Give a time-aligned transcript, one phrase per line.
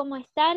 [0.00, 0.56] ¿cómo están?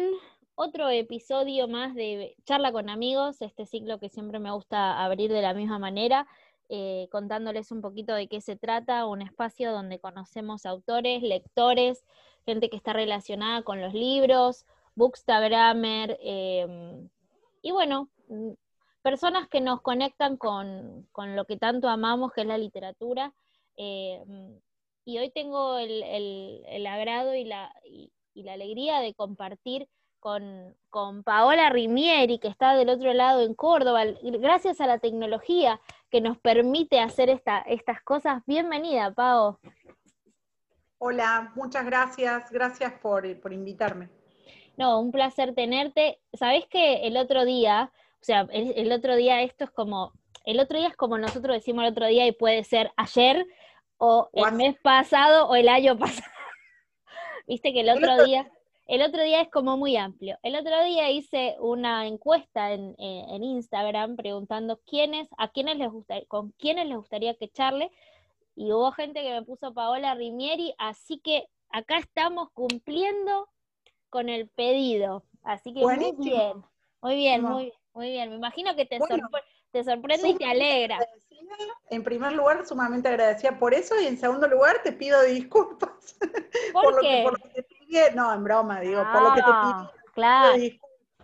[0.55, 5.41] Otro episodio más de Charla con amigos, este ciclo que siempre me gusta abrir de
[5.41, 6.27] la misma manera,
[6.69, 12.05] eh, contándoles un poquito de qué se trata, un espacio donde conocemos autores, lectores,
[12.45, 17.09] gente que está relacionada con los libros, bookstagrammer, em,
[17.61, 18.51] y bueno, mm,
[19.01, 23.33] personas que nos conectan con, lo que tanto amamos, que es la literatura.
[23.75, 24.57] Em,
[25.03, 27.73] y hoy tengo el, agrado y la,
[28.41, 29.87] la alegría de compartir
[30.19, 35.79] con, con, Paola Rimieri, que está del otro lado en Córdoba, gracias a la tecnología
[36.09, 38.41] que nos permite hacer esta, estas cosas.
[38.47, 39.59] Bienvenida, Pao.
[40.97, 44.07] Hola, muchas gracias, gracias por, invitarme.
[44.77, 46.19] No, un placer tenerte.
[46.31, 50.13] Sabés que el otro día, o sea, el, otro día esto es como,
[50.45, 53.45] el otro día es como nosotros decimos el otro día y puede ser ayer
[53.97, 56.31] o el mes pasado o el año pasado.
[57.47, 58.49] Viste que el otro día,
[58.87, 60.37] el otro día es como muy amplio.
[60.43, 66.25] El otro día hice una encuesta en, eh, Instagram preguntando quiénes, a quiénes les gustaría,
[66.27, 67.91] con quiénes les gustaría que charle,
[68.55, 73.49] y hubo gente que me puso Paola Rimieri, así que acá estamos cumpliendo
[74.09, 75.23] con el pedido.
[75.43, 76.63] Así que muy bien,
[77.01, 78.29] muy bien, muy, muy bien.
[78.29, 78.99] Me imagino que te,
[79.73, 80.99] te sorprende y te alegra.
[81.89, 86.15] En primer lugar, sumamente agradecida por eso, y en segundo lugar, te pido disculpas
[86.73, 88.11] por, Lo, que, te pide.
[88.13, 90.11] No, en broma, digo, por lo que te ah, pide.
[90.13, 90.57] Claro.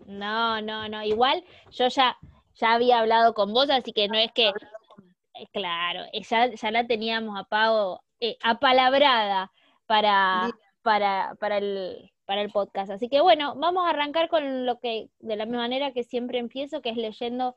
[0.07, 1.03] No, no, no.
[1.03, 2.17] Igual yo ya,
[2.55, 4.49] ya había hablado con vos, así que no es que.
[4.49, 9.51] Eh, claro, eh, ya, ya la teníamos a eh, apalabrada
[9.85, 10.49] para,
[10.81, 12.91] para, para el para el podcast.
[12.91, 16.37] Así que bueno, vamos a arrancar con lo que, de la misma manera que siempre
[16.37, 17.55] empiezo, que es leyendo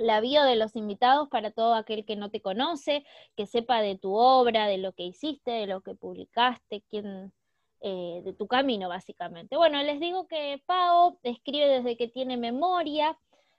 [0.00, 3.04] la bio de los invitados para todo aquel que no te conoce,
[3.36, 7.32] que sepa de tu obra, de lo que hiciste, de lo que publicaste, quién,
[7.80, 9.56] eh, de tu camino básicamente.
[9.56, 13.18] Bueno, les digo que Pau escribe desde que tiene memoria,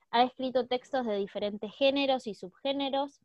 [0.10, 3.22] ha escrito textos de diferentes géneros y subgéneros.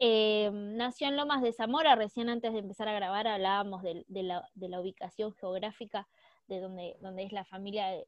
[0.00, 4.48] Eh, nació en Lomas de Zamora, recién antes de empezar a grabar hablábamos de, la,
[4.54, 6.08] de la ubicación geográfica
[6.48, 8.06] de donde, donde es la familia de,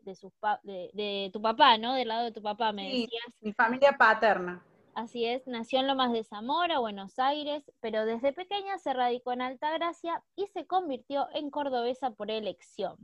[0.62, 1.94] de, de, tu papá, ¿no?
[1.94, 3.08] Del lado de tu papá, me sí,
[3.40, 4.64] Mi familia paterna.
[4.94, 9.42] Así es, nació en Lomas de Zamora, Buenos Aires, pero desde pequeña se radicó en
[9.42, 12.96] Altagracia y se convirtió en cordobesa por elección.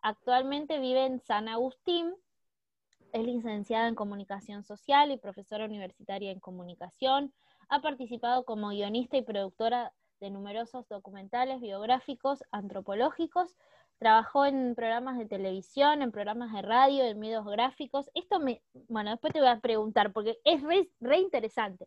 [0.00, 2.14] Actualmente vive en San Agustín,
[3.12, 7.32] es licenciada en comunicación social y profesora universitaria en comunicación.
[7.68, 13.54] Ha participado como guionista y productora de numerosos documentales biográficos, antropológicos
[13.98, 18.10] trabajó en programas de televisión, en programas de radio, en medios gráficos.
[18.14, 21.86] Esto me, bueno, después te voy a preguntar porque es re, interesante.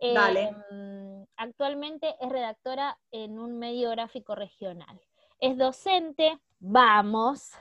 [0.00, 0.54] Dale.
[0.70, 5.00] Em, actualmente es redactora en un medio gráfico regional.
[5.38, 7.52] Es docente, vamos.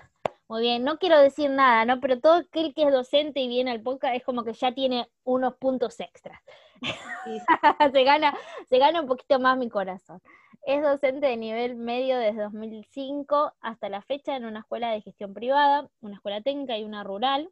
[0.47, 1.99] Muy bien, no quiero decir nada, ¿no?
[1.99, 5.07] Pero todo aquel que es docente y viene al podcast es como que ya tiene
[5.23, 6.41] unos puntos extras.
[7.93, 8.35] se, gana,
[8.67, 10.21] se gana un poquito más mi corazón.
[10.63, 15.33] Es docente de nivel medio desde 2005 hasta la fecha en una escuela de gestión
[15.33, 17.49] privada, una escuela técnica y una rural.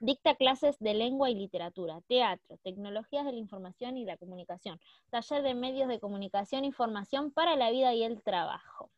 [0.00, 4.80] Dicta clases de lengua y literatura, teatro, tecnologías de la información y la comunicación,
[5.10, 8.90] taller de medios de comunicación y formación para la vida y el trabajo.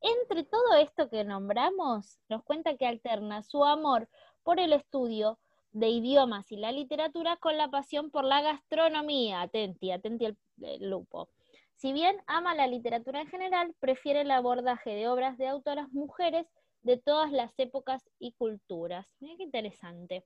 [0.00, 4.08] Entre todo esto que nombramos, nos cuenta que alterna su amor
[4.42, 5.38] por el estudio
[5.72, 9.40] de idiomas y la literatura con la pasión por la gastronomía.
[9.40, 10.36] Atenti, atenti el
[10.80, 11.30] lupo.
[11.76, 16.46] Si bien ama la literatura en general, prefiere el abordaje de obras de autoras mujeres
[16.82, 19.06] de todas las épocas y culturas.
[19.20, 20.24] Mira qué interesante.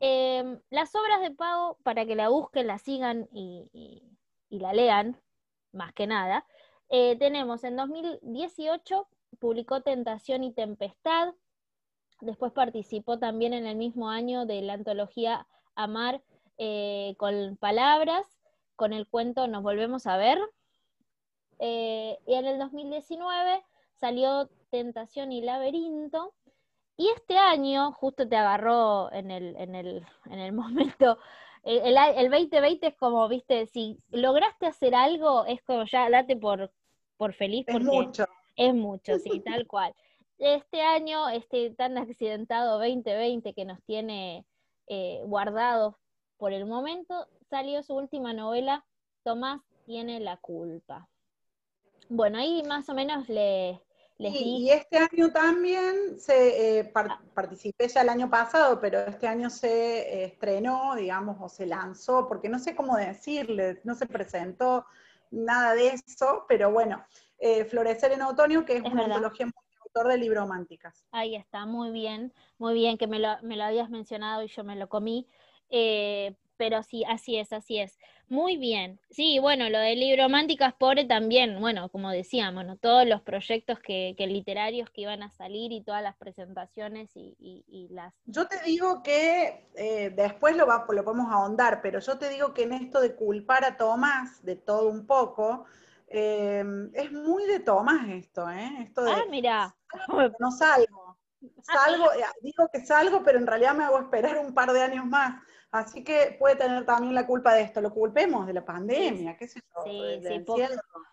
[0.00, 4.02] Em, las obras de Pau, para que la busquen, la sigan y,
[4.50, 5.20] la lean,
[5.72, 6.46] más que nada,
[6.88, 9.08] eh, tenemos en 2018
[9.38, 11.34] publicó Tentación y Tempestad,
[12.20, 16.22] después participó también en el mismo año de la antología Amar
[16.56, 18.26] eh, con Palabras,
[18.76, 20.38] con el cuento Nos Volvemos a Ver,
[21.58, 23.62] eh, y en el 2019
[23.94, 26.34] salió Tentación y Laberinto.
[26.96, 31.18] Y este año, justo te agarró en el, en el, en el momento,
[31.62, 36.72] el, el, 2020 es como, viste, si lograste hacer algo, es como ya date por,
[37.16, 37.66] por feliz.
[37.66, 38.26] Porque es mucho.
[38.56, 39.94] Es mucho, sí, tal cual.
[40.38, 44.44] Este año, este tan accidentado 2020 que nos tiene
[44.86, 45.94] eh, guardados
[46.36, 48.84] por el momento, salió su última novela,
[49.22, 51.08] Tomás tiene la culpa.
[52.08, 53.80] Bueno, ahí más o menos le,
[54.18, 57.20] les Y este año también se eh, ah.
[57.34, 62.48] participé ya el año pasado, pero este año se estrenó, digamos, o se lanzó, porque
[62.48, 64.86] no sé cómo decirle, no se presentó
[65.30, 67.04] nada de eso, pero bueno,
[67.38, 71.06] eh, Florecer en Otoño, que es una antología muy autor de Librománticas.
[71.12, 74.64] Ahí está, muy bien, muy bien que me lo, me lo habías mencionado y yo
[74.64, 75.28] me lo comí.
[75.70, 77.98] Eh, pero sí, así es, así es.
[78.28, 79.00] Muy bien.
[79.10, 82.76] Sí, bueno, lo del libro Mánticas Pobre también, bueno, como decíamos, ¿no?
[82.76, 88.12] todos los proyectos que, literarios que iban a salir y todas las presentaciones y, las...
[88.26, 92.52] Yo te digo que eh, después lo, va, lo podemos ahondar, pero yo te digo
[92.52, 95.64] que en esto de culpar a Tomás de todo un poco,
[96.08, 98.70] eh, es muy de Tomás esto, ¿eh?
[98.80, 99.74] Esto de, ah, mira.
[100.38, 101.16] No salgo.
[101.62, 105.06] Salgo, eh, digo que salgo, pero en realidad me hago esperar un par de años
[105.06, 105.40] más.
[105.70, 107.80] Así que puede tener también la culpa de esto.
[107.80, 110.44] Lo culpemos de la pandemia, qué sé yo, sí, sí,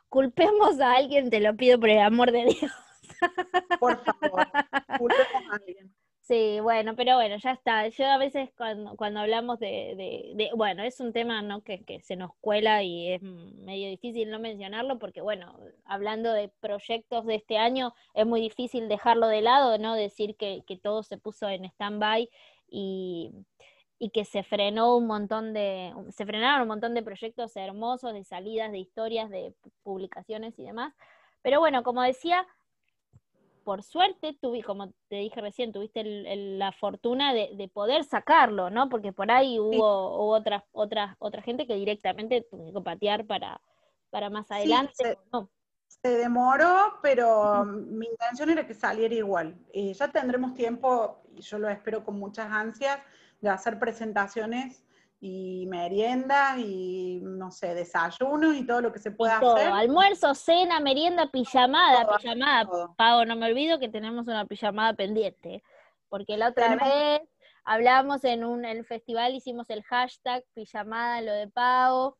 [0.08, 2.72] Culpemos a alguien, te lo pido por el amor de Dios.
[3.80, 4.48] Por favor,
[4.98, 5.94] culpemos a alguien.
[6.22, 7.88] Sí, bueno, pero bueno, ya está.
[7.90, 11.62] Yo a veces cuando, cuando hablamos de, de, bueno, es un tema ¿no?
[11.62, 16.50] que, que, se nos cuela y es medio difícil no mencionarlo porque, bueno, hablando de
[16.62, 19.94] proyectos de este año, es muy difícil dejarlo de lado, ¿no?
[19.94, 22.28] Decir que, que todo se puso en stand-by
[22.70, 23.32] y,
[23.98, 28.24] y que se frenó un montón de, se frenaron un montón de proyectos hermosos, de
[28.24, 29.54] salidas, de historias, de
[29.84, 30.94] publicaciones y demás.
[31.42, 32.46] Pero bueno, como decía,
[33.64, 38.90] por suerte, tuve, como te dije recién, tuviste la fortuna de, poder sacarlo, ¿no?
[38.90, 43.60] Porque por ahí hubo, otra, otra, otra gente que directamente tuvo que patear para,
[44.12, 44.94] para más adelante.
[44.94, 45.18] se,
[45.88, 49.58] se, demoró, pero mi intención era que saliera igual.
[49.74, 53.00] y ya tendremos tiempo, y yo lo espero con muchas ansias,
[53.46, 54.84] de hacer presentaciones
[55.20, 59.68] y merienda y no sé, desayunos y todo lo que se pueda hacer.
[59.72, 62.70] Almuerzo, cena, merienda, pijamada, pijamada.
[62.98, 65.64] Pago, no me olvido que tenemos una pijamada pendiente,
[66.10, 67.22] porque la otra vez
[67.64, 72.18] hablamos en un el festival, hicimos el hashtag pijamada, lo de Pago.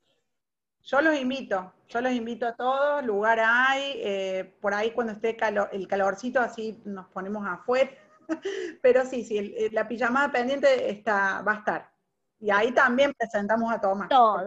[0.84, 5.36] Yo los invito, yo los invito a todos, lugar hay, eh, por ahí cuando esté
[5.72, 7.90] el calorcito así nos ponemos afuera
[8.82, 11.92] Pero sí, sí, la pijamada pendiente está, va a estar.
[12.40, 14.10] Y ahí también presentamos a Tomás.
[14.10, 14.46] Todo,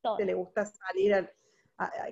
[0.00, 1.30] todo, Que le gusta salir,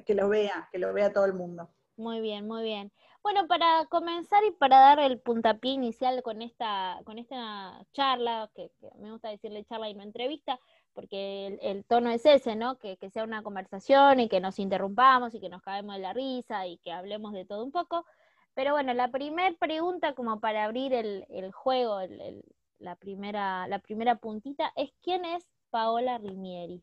[0.05, 1.69] que lo vea, que lo vea todo el mundo.
[1.97, 2.93] Muy bien, muy bien.
[3.23, 8.71] Bueno, para comenzar y para dar el puntapié inicial con esta, con esta charla, que,
[8.99, 10.61] me gusta decirle charla y no entrevista,
[10.95, 12.79] porque el, tono es ese, ¿no?
[12.79, 16.13] Que, que, sea una conversación y que nos interrumpamos y que nos caemos de la
[16.13, 18.07] risa y que hablemos de todo un poco.
[18.59, 22.01] Pero bueno, la primera pregunta como para abrir el, juego,
[22.81, 26.83] la, primera, la primera puntita, es ¿quién es Paola Rimieri?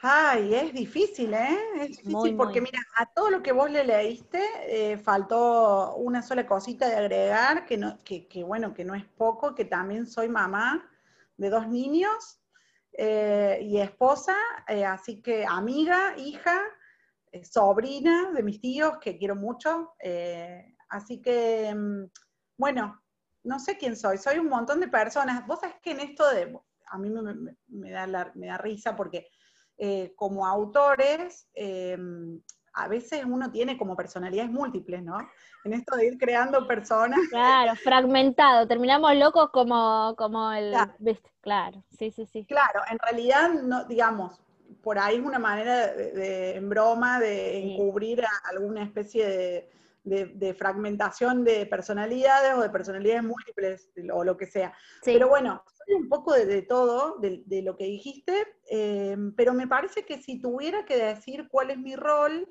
[0.00, 1.58] Ay, es difícil, ¿eh?
[1.82, 6.46] Es difícil porque mira, a todo lo que vos le leíste eh, faltó una sola
[6.46, 10.90] cosita de agregar, que, no, que, bueno, que no es poco, que también soy mamá
[11.36, 12.40] de dos niños
[12.94, 14.34] eh, y esposa,
[14.66, 16.58] eh, así que amiga, hija,
[17.44, 19.94] sobrina de mis tíos, que quiero mucho.
[20.00, 22.04] Eh, así que, mm,
[22.56, 23.00] bueno,
[23.44, 25.46] no sé quién soy, soy un montón de personas.
[25.46, 26.56] Vos sabés que en esto de,
[26.90, 27.10] a mí
[27.68, 29.28] me, da, me da, risa porque
[29.76, 31.48] eh, como autores,
[32.78, 35.18] a veces uno tiene como personalidades múltiples, ¿no?
[35.64, 37.18] En esto de ir creando personas.
[37.30, 40.70] Claro, fragmentado, terminamos locos como, como el...
[40.70, 40.94] Claro.
[41.40, 42.44] claro, sí, sí, sí.
[42.46, 44.40] Claro, en realidad, no, digamos,
[44.82, 49.70] por ahí es una manera de, en broma de encubrir alguna especie
[50.04, 54.72] de, fragmentación de personalidades o de personalidades múltiples o lo que sea.
[55.04, 60.04] Pero bueno, soy un poco de, todo, de, lo que dijiste, em, pero me parece
[60.04, 62.48] que si tuviera que decir cuál es mi rol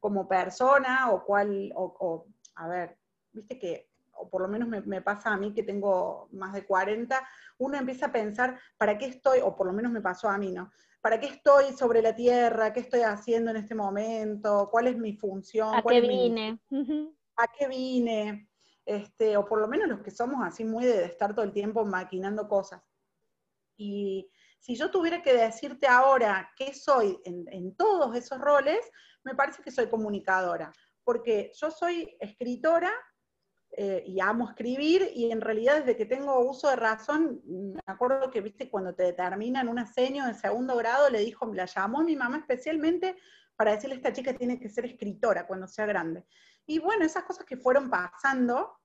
[0.00, 2.96] como persona o cuál, o, a ver,
[3.32, 6.64] viste que, o por lo menos me, me pasa a mí que tengo más de
[6.64, 7.28] 40,
[7.58, 9.40] uno empieza a pensar, ¿para qué estoy?
[9.42, 10.70] O por lo menos me pasó a mí, ¿no?
[11.00, 12.72] ¿Para qué estoy sobre la tierra?
[12.72, 14.68] ¿Qué estoy haciendo en este momento?
[14.70, 15.74] ¿Cuál es mi función?
[15.74, 16.60] ¿A qué vine?
[17.36, 18.48] ¿A qué vine?
[18.84, 21.84] Este, o por lo menos los que somos así muy de estar todo el tiempo
[21.84, 22.82] maquinando cosas.
[23.76, 28.80] Y si yo tuviera que decirte ahora qué soy en todos esos roles,
[29.24, 30.72] me parece que soy comunicadora,
[31.04, 32.90] porque yo soy escritora,
[33.80, 38.28] eh, y amo escribir, y en realidad desde que tengo uso de razón, me acuerdo
[38.28, 42.16] que, viste, cuando te determinan una seño de segundo grado, le dijo, la llamó mi
[42.16, 43.16] mamá especialmente
[43.54, 46.24] para decirle esta chica tiene que ser escritora cuando sea grande.
[46.66, 48.80] Y bueno, esas cosas que fueron pasando,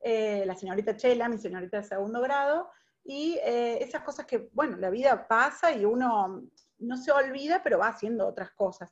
[0.00, 2.70] eh, la señorita Chela, mi señorita de segundo grado,
[3.04, 6.44] y eh, esas cosas que, bueno, la vida pasa y uno
[6.78, 8.90] no se olvida, pero va haciendo otras cosas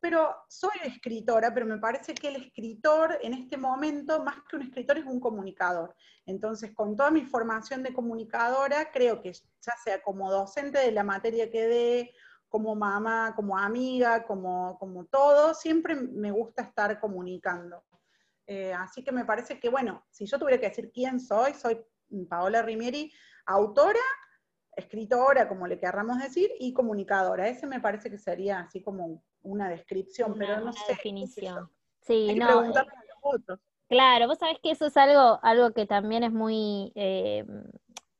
[0.00, 4.62] pero soy escritora, pero me parece que el escritor en este momento, más que un
[4.62, 5.94] escritor, es un comunicador.
[6.26, 11.04] Entonces, con toda mi formación de comunicadora, creo que ya sea como docente de la
[11.04, 12.14] materia que dé,
[12.48, 17.84] como mamá, como amiga, como, como todo, siempre me gusta estar comunicando.
[18.46, 21.84] Eh, así que me parece que, bueno, si yo tuviera que decir quién soy, soy
[22.28, 23.12] Paola Rimieri,
[23.46, 24.00] autora,
[24.74, 27.48] escritora, como le querramos decir, y comunicadora.
[27.48, 30.80] Ese me parece que sería así como una descripción, pero no sé.
[30.88, 31.70] definición.
[32.02, 32.64] Sí, no.
[32.64, 32.72] Eh,
[33.88, 37.44] claro, vos sabés que eso es algo, algo que también es muy, eh,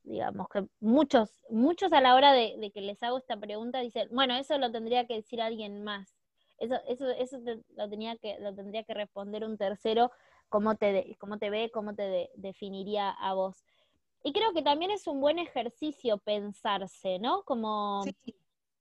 [0.02, 4.34] digamos, que muchos, muchos a la hora de, que les hago esta pregunta dicen, bueno,
[4.34, 6.14] eso lo tendría que decir alguien más.
[6.58, 7.38] Eso, eso, eso
[7.76, 10.10] lo tenía que, lo tendría que responder un tercero,
[10.48, 13.64] cómo te, cómo te ve, cómo te definiría a vos.
[14.24, 17.42] Y creo que también es un buen ejercicio pensarse, ¿no?
[17.44, 18.02] Como,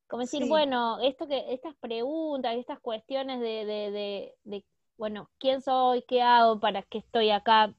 [0.08, 4.64] como decir, bueno, esto que, estas preguntas, estas cuestiones de, de, de,
[4.98, 6.04] bueno, ¿quién soy?
[6.04, 6.60] ¿Qué hago?
[6.60, 7.74] ¿Para qué estoy acá?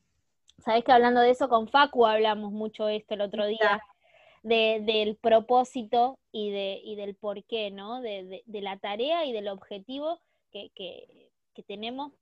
[0.58, 3.80] Sabés que hablando de eso con Facu hablamos mucho esto el otro día,
[4.42, 8.00] de, del propósito y, de, y del por qué, ¿no?
[8.00, 10.20] De, de, la tarea y del objetivo
[10.50, 12.12] que, que, que tenemos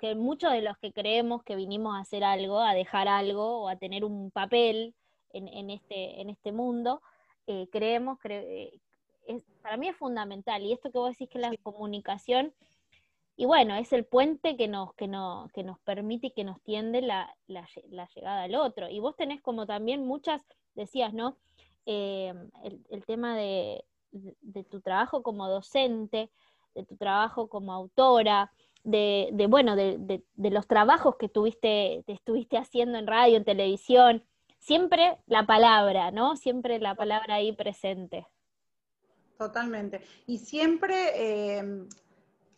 [0.00, 3.68] que, muchos de los que creemos que vinimos a hacer algo, a dejar algo o
[3.68, 4.94] a tener un papel
[5.32, 7.02] en, este, en este mundo,
[7.48, 8.78] eh, creemos, que
[9.26, 10.62] eh, para mí es fundamental.
[10.62, 12.52] Y esto que vos decís que la comunicación,
[13.36, 16.60] y bueno, es el puente que nos, que no, que nos permite y que nos
[16.62, 17.66] tiende la, la,
[18.14, 18.88] llegada al otro.
[18.88, 20.40] Y vos tenés como también muchas,
[20.74, 21.36] decías, ¿no?
[21.86, 22.32] Eh,
[22.90, 26.30] el, tema de, de, tu trabajo como docente,
[26.74, 28.52] de tu trabajo como autora,
[28.84, 29.98] de, de bueno, de,
[30.34, 34.24] de, los trabajos que tuviste, te estuviste haciendo en radio, en televisión,
[34.58, 36.36] siempre la palabra, ¿no?
[36.36, 38.26] Siempre la palabra ahí presente.
[39.36, 40.00] Totalmente.
[40.26, 41.88] Y siempre, em,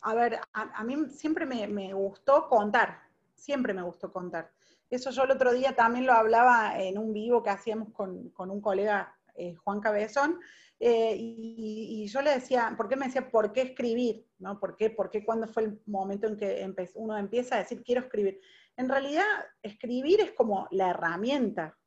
[0.01, 2.99] a ver, a, mí siempre me, gustó contar,
[3.33, 4.51] siempre me gustó contar.
[4.89, 8.51] Eso yo el otro día también lo hablaba en un vivo que hacíamos con, con
[8.51, 10.39] un colega, eh, Juan Cabezón,
[10.79, 14.27] eh, y, yo le decía, ¿por qué me decía, ¿por qué escribir?
[14.39, 14.59] ¿No?
[14.59, 18.01] ¿Por qué, por qué cuando fue el momento en que uno empieza a decir, quiero
[18.01, 18.39] escribir?
[18.75, 19.25] En realidad,
[19.63, 21.77] escribir es como la herramienta,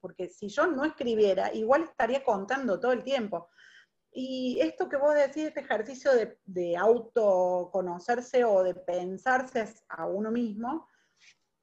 [0.00, 3.48] porque si yo no escribiera, igual estaría contando todo el tiempo.
[4.14, 10.30] Y esto que vos decís, este ejercicio de, de autoconocerse o de pensarse a uno
[10.30, 10.86] mismo,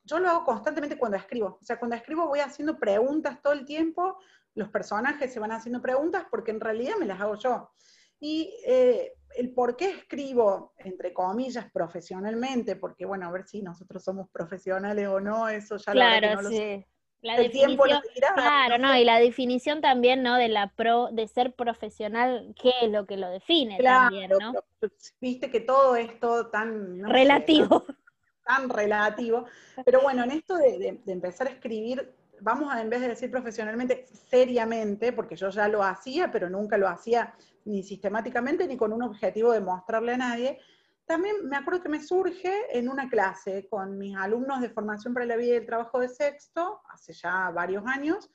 [0.04, 1.58] yo lo hago constantemente cuando escribo.
[1.62, 4.18] O sea, cuando escribo voy haciendo preguntas todo el tiempo
[4.56, 7.72] los personajes se van haciendo preguntas porque en realidad me las hago yo.
[8.20, 14.04] Y eh, el por qué escribo, entre comillas, profesionalmente, porque bueno, a ver si nosotros
[14.04, 16.86] somos profesionales o no, eso ya claro, lo sí.
[17.22, 17.84] La el tiempo
[18.36, 20.38] Claro, no, y la definición también, ¿no?
[20.38, 24.54] De la pro, de ser profesional, ¿qué es lo que lo define también, ¿no?
[25.20, 27.86] Viste que todo esto tan relativo.
[28.44, 29.46] tan relativo.
[29.86, 34.06] Pero bueno, en esto de empezar a escribir vamos a, en vez de decir profesionalmente,
[34.30, 37.34] seriamente, porque yo ya lo hacía, pero nunca lo hacía
[37.66, 40.60] ni sistemáticamente ni con un objetivo de mostrarle a nadie,
[41.12, 45.26] también me acuerdo que me surge en una clase con mis alumnos de formación para
[45.26, 48.30] la vida y el trabajo de sexto, hace ya varios años.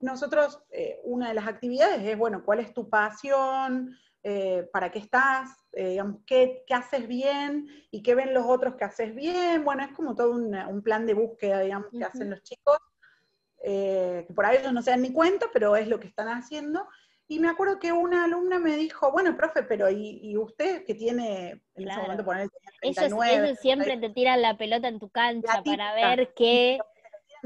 [0.00, 3.96] Nosotros, eh, una de las actividades es, bueno, ¿cuál es tu pasión?
[4.22, 5.50] Eh, ¿Para qué estás?
[5.72, 7.68] Eh, digamos, ¿qué, ¿qué, haces bien?
[7.90, 9.64] ¿Y qué ven los otros que haces bien?
[9.64, 12.78] Bueno, es como todo un, un plan de búsqueda, digamos, que hacen los chicos
[13.68, 16.28] eh, que por ahí ellos no se dan ni cuenta, pero es lo que están
[16.28, 16.86] haciendo.
[17.28, 21.60] Y me acuerdo que una alumna me dijo, bueno, profe, pero ¿y, usted que tiene,
[21.74, 22.48] en ese momento poner
[22.80, 23.48] 39?
[23.48, 26.78] Ellos, siempre te tiran la pelota en tu cancha para ver qué...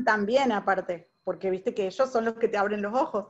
[0.04, 3.28] También aparte, porque viste que ellos son los que te abren los ojos.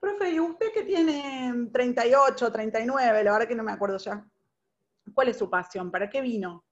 [0.00, 3.24] Profe, ¿y usted que tiene 38, 39?
[3.24, 4.26] La verdad que no me acuerdo ya.
[5.14, 5.92] ¿Cuál es su pasión?
[5.92, 6.64] ¿Para qué vino?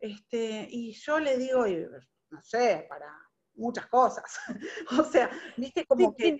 [0.00, 1.64] Este, y yo le digo,
[2.30, 3.06] no sé, para
[3.54, 4.24] muchas cosas.
[4.98, 6.36] o sea, viste como que...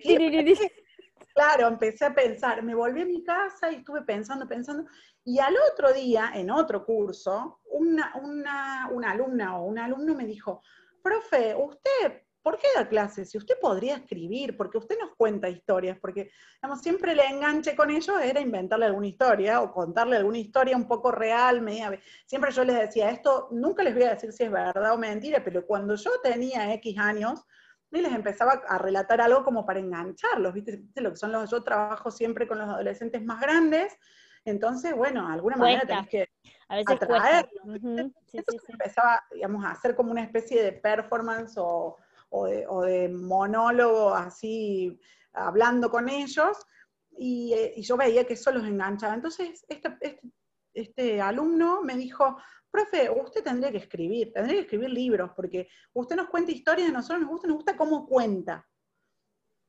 [1.37, 4.89] claro, empecé a pensar, me volví a mi casa y estuve pensando, pensando,
[5.23, 10.25] y al otro día, en otro curso, una, una, una alumna o un alumno me
[10.25, 10.63] dijo,
[11.03, 13.29] profe, usted ¿por qué da clases?
[13.29, 17.89] Si usted podría escribir, porque usted nos cuenta historias, porque digamos, siempre le enganche con
[17.89, 21.99] ellos era inventarle alguna historia o contarle alguna historia un poco real, media.
[22.25, 25.43] Siempre yo les decía, esto nunca les voy a decir si es verdad o mentira,
[25.43, 27.43] pero cuando yo tenía X años,
[27.91, 30.83] y les empezaba a relatar algo como para engancharlos, ¿viste?
[30.95, 33.97] Lo que son los, yo trabajo siempre con los adolescentes más grandes,
[34.47, 36.29] entonces, bueno, de alguna manera tenés que
[36.69, 37.51] a veces atraerlos.
[38.69, 41.97] empezaba, digamos, a hacer como una especie de performance o,
[42.29, 44.97] o de, monólogo así
[45.33, 46.57] hablando con ellos,
[47.19, 49.15] eh, y, yo veía que eso los enganchaba.
[49.15, 50.21] Entonces, este, este,
[50.81, 52.37] este, alumno me dijo,
[52.69, 56.93] profe, usted tendría que escribir, tendría que escribir libros, porque usted nos cuenta historias, de
[56.93, 58.67] nosotros nos gusta, nos gusta cómo cuenta.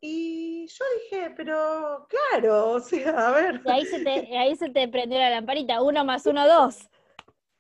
[0.00, 3.60] Y yo dije, pero claro, o sea, a ver.
[3.64, 6.88] Y ahí se te, ahí se te prendió la lamparita, uno más uno, dos.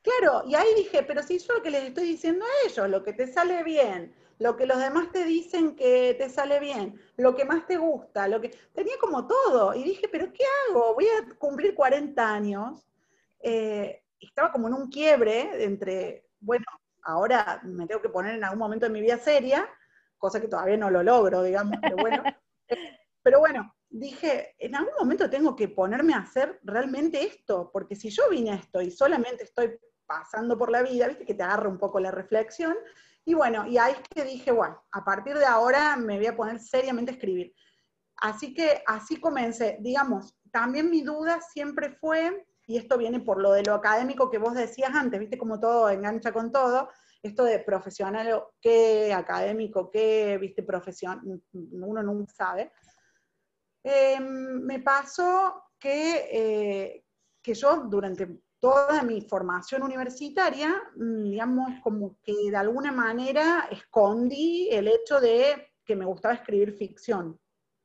[0.02, 3.02] Claro, y ahí dije, pero si yo lo que les estoy diciendo a ellos, lo
[3.02, 7.34] que te sale bien, lo que los demás te dicen que te sale bien, lo
[7.34, 9.74] que más te gusta, lo que tenía como todo.
[9.74, 10.94] Y dije, pero ¿qué hago?
[10.94, 12.87] Voy a cumplir 40 años.
[13.40, 16.64] Eh, estaba como en un quiebre entre, bueno,
[17.02, 19.68] ahora me tengo que poner en algún momento de mi vida seria,
[20.16, 22.22] cosa que todavía no lo logro, digamos, pero bueno.
[23.22, 28.10] pero bueno, dije, en algún momento tengo que ponerme a hacer realmente esto, porque si
[28.10, 31.68] yo vine a esto y solamente estoy pasando por la vida, viste que te agarra
[31.68, 32.76] un poco la reflexión,
[33.24, 36.36] y bueno, y ahí es que dije, bueno, a partir de ahora me voy a
[36.36, 37.54] poner seriamente a escribir.
[38.16, 43.52] Así que así comencé, digamos, también mi duda siempre fue, y esto viene por lo
[43.52, 46.90] de lo académico que vos decías antes, viste como todo engancha con todo,
[47.22, 52.72] esto de profesional, qué, académico, qué, viste, profesión, uno nunca sabe.
[53.82, 57.04] Em, me pasó que, eh,
[57.42, 64.68] que yo durante toda mi formación universitaria, mm, digamos, como que de alguna manera escondí
[64.70, 67.40] el hecho de que me gustaba escribir ficción.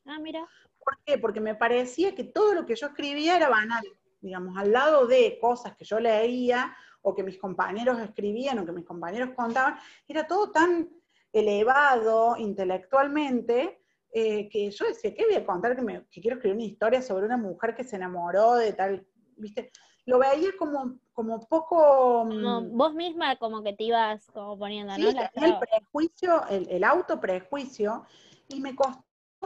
[0.06, 0.46] Ah, mira.
[0.78, 1.18] ¿Por qué?
[1.18, 3.86] Porque me parecía que todo lo que yo escribía era banal,
[4.24, 8.72] digamos, al lado de cosas que yo leía o que mis compañeros escribían o que
[8.72, 9.75] mis compañeros contaban,
[10.08, 10.89] era todo tan
[11.32, 15.75] elevado intelectualmente eh, que yo decía, ¿qué voy a contar?
[15.75, 19.72] Que, que quiero escribir una historia sobre una mujer que se enamoró de tal, ¿viste?
[20.06, 22.24] lo veía como, como poco...
[22.24, 25.10] Como mm, vos misma como que te ibas como poniendo, ¿no?
[25.10, 28.06] el prejuicio, el, el autoprejuicio,
[28.50, 29.03] y me costó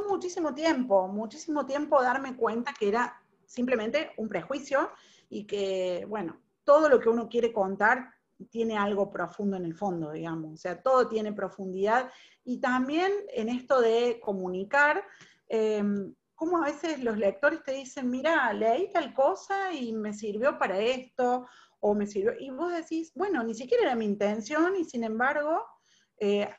[0.07, 4.91] muchísimo tiempo, muchísimo tiempo darme cuenta que era simplemente un prejuicio
[5.29, 8.13] y que, bueno, todo lo que uno quiere contar
[8.51, 12.11] tiene algo profundo en el fondo, digamos, o sea, todo tiene profundidad.
[12.43, 15.03] Y también en esto de comunicar,
[15.47, 20.59] em, cómo a veces los lectores te dicen, mira, leí tal cosa y me sirvió
[20.59, 21.47] para esto,
[21.79, 25.63] o me sirvió, y vos decís, bueno, ni siquiera era mi intención, y sin embargo,
[26.19, 26.49] eh,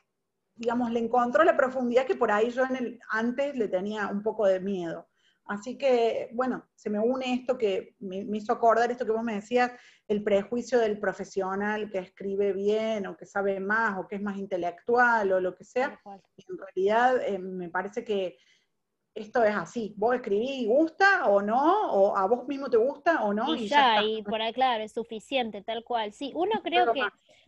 [0.55, 4.21] digamos, le encontró la profundidad que por ahí yo en el, antes le tenía un
[4.21, 5.08] poco de miedo.
[5.49, 9.23] Así que, bueno, se me une esto que me, me, hizo acordar esto que vos
[9.23, 9.71] me decías,
[10.07, 14.37] el prejuicio del profesional que escribe bien o que sabe más o que es más
[14.37, 15.99] intelectual o lo que sea.
[16.05, 18.37] En realidad, eh, me parece que
[19.13, 23.23] esto es así, vos escribís y gusta o no, o a vos mismo te gusta
[23.23, 23.55] o no.
[23.55, 26.13] Y, ya, y por ahí, claro, es suficiente, tal cual.
[26.13, 27.01] Sí, uno creo que,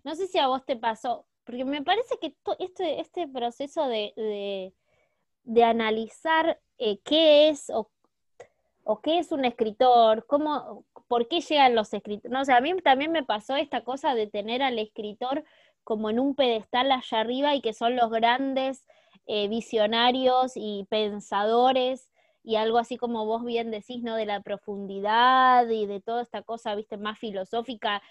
[0.04, 4.74] no sé si a vos te pasó, porque me parece que este, este proceso de,
[5.44, 7.89] de, analizar eh, qué es o,
[8.84, 12.32] o, qué es un escritor, cómo, por qué llegan los escritores.
[12.32, 15.44] No, o sea, a mí también me pasó esta cosa de tener al escritor
[15.84, 18.86] como en un pedestal allá arriba y que son los grandes
[19.28, 22.12] eh, visionarios y pensadores
[22.44, 24.15] y algo así como vos bien decís, ¿no?
[24.15, 28.02] De la profundidad y de toda esta cosa, viste, más filosófica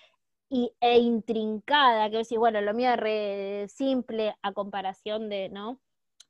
[0.48, 5.80] y, e intrincada, que decís, bueno, lo mío es re simple a comparación de, ¿no?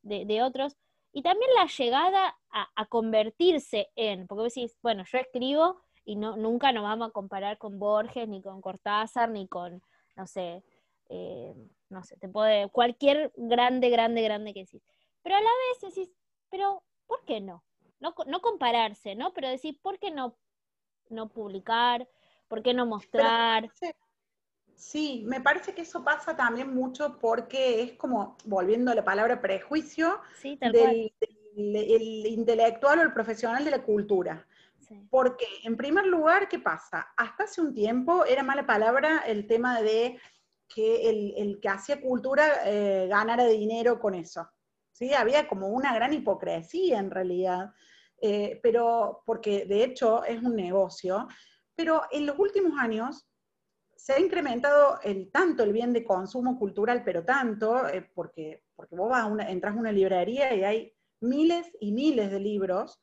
[0.03, 0.77] De, otros.
[1.13, 6.37] Y también la llegada a, convertirse en, porque vos decís, bueno, yo escribo y no,
[6.37, 9.83] nunca nos vamos a comparar con Borges, ni con Cortázar, ni con,
[10.17, 10.63] no sé,
[11.09, 11.55] eh,
[11.89, 14.83] no sé, te puede, cualquier grande, grande, grande que decís.
[15.23, 16.15] Pero a la vez decís,
[16.49, 17.65] pero ¿por qué no?
[17.99, 19.33] No, no compararse, ¿no?
[19.35, 20.37] Pero decir, ¿por qué no,
[21.09, 22.09] no publicar?
[22.49, 23.69] ¿Por qué no mostrar?
[24.81, 29.41] Sí, me parece que eso pasa también mucho porque es como, volviendo a la palabra
[29.41, 31.13] prejuicio, del,
[31.55, 34.47] el intelectual o el profesional de la cultura.
[35.09, 37.13] Porque, en primer lugar, ¿qué pasa?
[37.17, 40.19] Hasta hace un tiempo era mala palabra el tema de
[40.67, 44.49] que el, que hacía cultura eh, ganara dinero con eso.
[44.91, 45.15] ¿sí?
[45.15, 47.71] Había como una gran hipocresía en realidad,
[48.21, 51.29] eh, pero porque de hecho es un negocio,
[51.77, 53.30] pero en los últimos años
[54.01, 58.97] se ha incrementado el, tanto el bien de consumo cultural, pero tanto, eh, porque, porque
[58.97, 62.99] vos vas a una, entras a una librería y hay miles y miles de libros,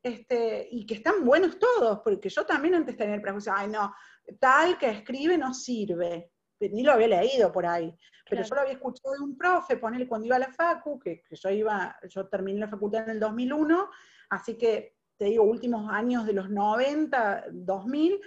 [0.00, 3.92] este, y que están buenos todos, porque yo también antes tenía el prejuicio, ay no,
[4.38, 6.30] tal que escribe no sirve,
[6.60, 7.92] ni lo había leído por ahí,
[8.30, 11.24] pero yo lo había escuchado de un profe, ponerle cuando iba a la facu, que,
[11.28, 13.90] yo iba, yo terminé la facultad en el 2001,
[14.30, 18.20] así que te digo, últimos años de los 90, 2000,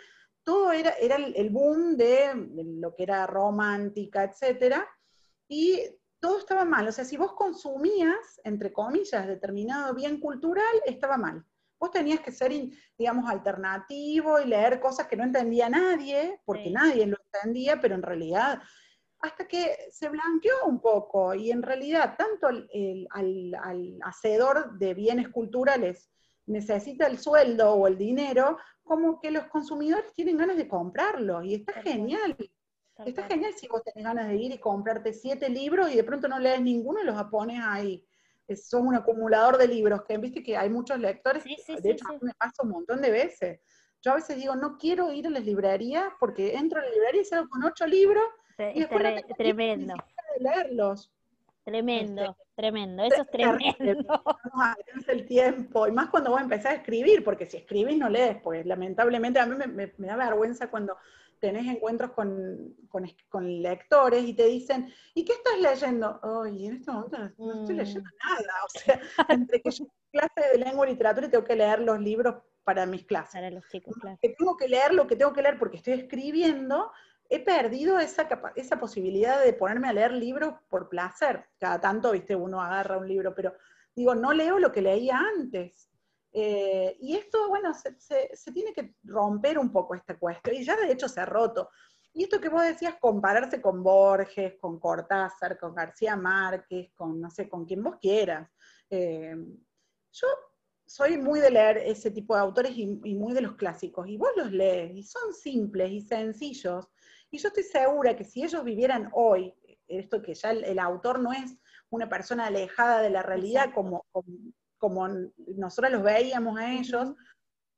[0.49, 2.33] todo era, era el, boom de,
[2.81, 4.83] lo que era romántica, etcétera,
[5.47, 5.79] y
[6.19, 6.87] todo estaba mal.
[6.87, 11.45] O sea, si vos consumías, entre comillas, determinado bien cultural, estaba mal.
[11.79, 12.51] Vos tenías que ser,
[12.97, 18.01] digamos, alternativo y leer cosas que no entendía nadie, porque nadie lo entendía, pero en
[18.01, 18.59] realidad,
[19.19, 26.09] hasta que se blanqueó un poco, y en realidad tanto al, hacedor de bienes culturales
[26.47, 28.57] necesita el sueldo o el dinero,
[28.89, 32.35] como que los consumidores tienen ganas de comprarlo y está genial.
[33.05, 36.27] Está genial si vos tenés ganas de ir y comprarte siete libros y de pronto
[36.27, 38.03] no lees ninguno y los pones ahí.
[38.55, 42.17] Son un acumulador de libros, que viste que hay muchos lectores, de hecho a mí
[42.23, 43.59] me pasa un montón de veces.
[44.01, 47.21] Yo a veces digo, no quiero ir a las librerías porque entro a la librería
[47.21, 48.25] y salgo con ocho libros
[48.73, 49.93] y después no tremendo.
[50.35, 51.11] De leerlos.
[51.63, 54.23] Tremendo, este, tremendo, eso es tremendo.
[54.53, 58.37] No el tiempo, y más cuando vos empezás a escribir, porque si escribís no lees,
[58.43, 60.97] pues lamentablemente a mí me, da vergüenza cuando
[61.39, 62.75] tenés encuentros con,
[63.61, 66.19] lectores y te dicen, ¿y qué estás leyendo?
[66.21, 68.27] Ay, en este momento no, estoy leyendo mm.
[68.27, 71.79] nada, o sea, entre que yo clase de lengua y literatura y tengo que leer
[71.79, 73.33] los libros para mis clases.
[73.33, 74.17] Para los chicos, claro.
[74.21, 76.91] Que tengo que leer lo que tengo que leer porque estoy escribiendo,
[77.29, 81.45] he perdido esa, esa posibilidad de ponerme a leer libros por placer.
[81.59, 83.53] Cada tanto, viste, uno agarra un libro, pero
[83.95, 85.89] digo, no leo lo que leía antes.
[86.31, 90.91] Eh, y esto, bueno, se, tiene que romper un poco esta cuestión, y ya de
[90.91, 91.69] hecho se ha roto.
[92.13, 97.29] Y esto que vos decías, compararse con Borges, con Cortázar, con García Márquez, con, no
[97.29, 98.49] sé, con quien vos quieras.
[98.89, 99.35] Eh,
[100.11, 100.27] yo
[100.85, 104.17] soy muy de leer ese tipo de autores y, y, muy de los clásicos, y
[104.17, 106.87] vos los lees, y son simples y sencillos,
[107.31, 109.53] y yo estoy segura que si ellos vivieran hoy,
[109.87, 111.55] esto que ya el, autor no es
[111.89, 114.05] una persona alejada de la realidad como,
[114.77, 115.07] como,
[115.55, 117.13] nosotros los veíamos a ellos,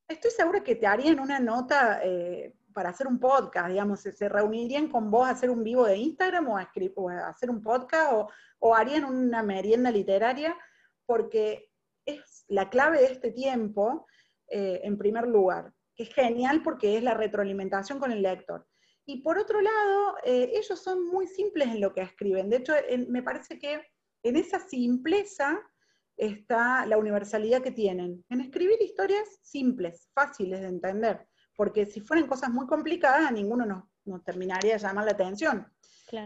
[0.08, 4.88] estoy segura que te harían una nota eh, para hacer un podcast, digamos, se, reunirían
[4.88, 6.70] con vos a hacer un vivo de Instagram o a,
[7.28, 10.56] hacer un podcast o, o, harían una merienda literaria,
[11.06, 11.70] porque
[12.06, 14.06] es la clave de este tiempo,
[14.48, 18.66] eh, en primer lugar, que es genial porque es la retroalimentación con el lector.
[19.06, 22.48] Y por otro lado, eh, ellos son muy simples en lo que escriben.
[22.48, 22.72] De hecho,
[23.08, 23.82] me parece que
[24.22, 25.60] en esa simpleza
[26.16, 32.28] está la universalidad que tienen, en escribir historias simples, fáciles de entender, porque si fueran
[32.28, 33.66] cosas muy complicadas, a ninguno
[34.04, 35.66] nos, terminaría de llamar la atención.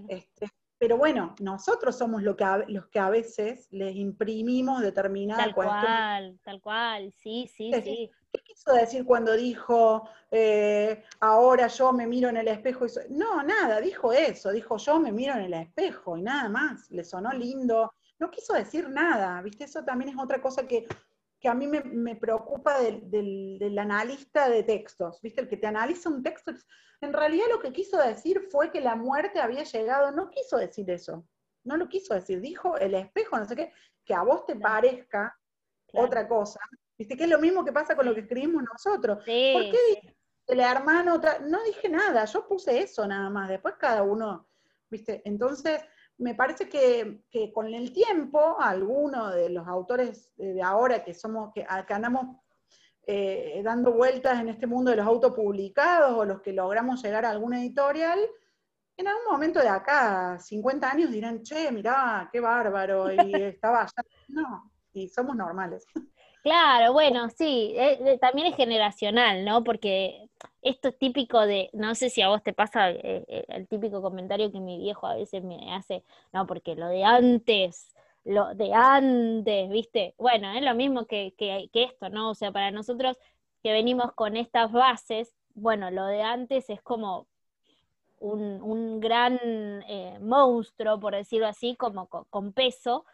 [0.09, 5.55] Este, pero bueno, nosotros somos lo que los que a veces les imprimimos determinada tal
[5.55, 5.81] cuestión.
[5.81, 8.11] Tal cual, tal cual, sí, sí, sí.
[8.33, 12.85] ¿Qué quiso decir cuando dijo, eh, ahora yo me miro en el espejo?
[12.87, 16.91] Y no, nada, dijo eso, dijo yo me miro en el espejo y nada más,
[16.91, 17.95] le sonó lindo.
[18.19, 19.65] No quiso decir nada, ¿viste?
[19.65, 20.87] Eso también es otra cosa que,
[21.47, 25.41] a mí me, preocupa del, analista de textos, ¿viste?
[25.41, 26.53] El que te analiza un texto,
[27.01, 30.91] en realidad lo que quiso decir fue que la muerte había llegado, no quiso decir
[30.91, 31.27] eso,
[31.65, 33.73] no lo quiso decir, dijo el espejo, no sé qué,
[34.05, 35.37] que a vos te parezca
[35.93, 36.61] otra cosa,
[36.99, 37.17] ¿Viste?
[37.17, 39.19] Que es lo mismo que pasa con lo que escribimos nosotros.
[39.19, 41.15] ¿Por qué dije el hermano?
[41.15, 41.39] Otra?
[41.41, 43.51] No dije nada, yo puse eso nada más.
[43.51, 44.49] Después cada uno,
[44.89, 45.21] ¿viste?
[45.27, 45.83] Entonces,
[46.19, 51.65] me parece que, con el tiempo, algunos de los autores de ahora que somos, que,
[51.69, 52.37] andamos
[53.07, 57.31] eh, dando vueltas en este mundo de los autopublicados o los que logramos llegar a
[57.31, 58.19] alguna editorial,
[58.97, 64.03] en algún momento de acá, 50 años, dirán, che, mirá, qué bárbaro, y estaba allá.
[64.29, 65.85] No, y somos normales.
[66.47, 69.65] Claro, bueno, sí, eh, eh, también es generacional, ¿no?
[69.65, 70.29] Porque
[70.63, 74.53] esto es típico de, no sé si a vos te pasa eh, el típico comentario
[74.53, 77.93] que mi viejo a veces me hace, no, porque lo de antes,
[78.25, 80.15] lo de antes, ¿viste?
[80.19, 82.31] Bueno, es lo mismo que, que, esto, ¿no?
[82.31, 83.19] O sea, para nosotros
[83.65, 87.27] que venimos con estas bases, bueno, lo de antes es como
[88.21, 89.41] un, un gran
[90.21, 93.05] monstruo, por decirlo así, como con peso,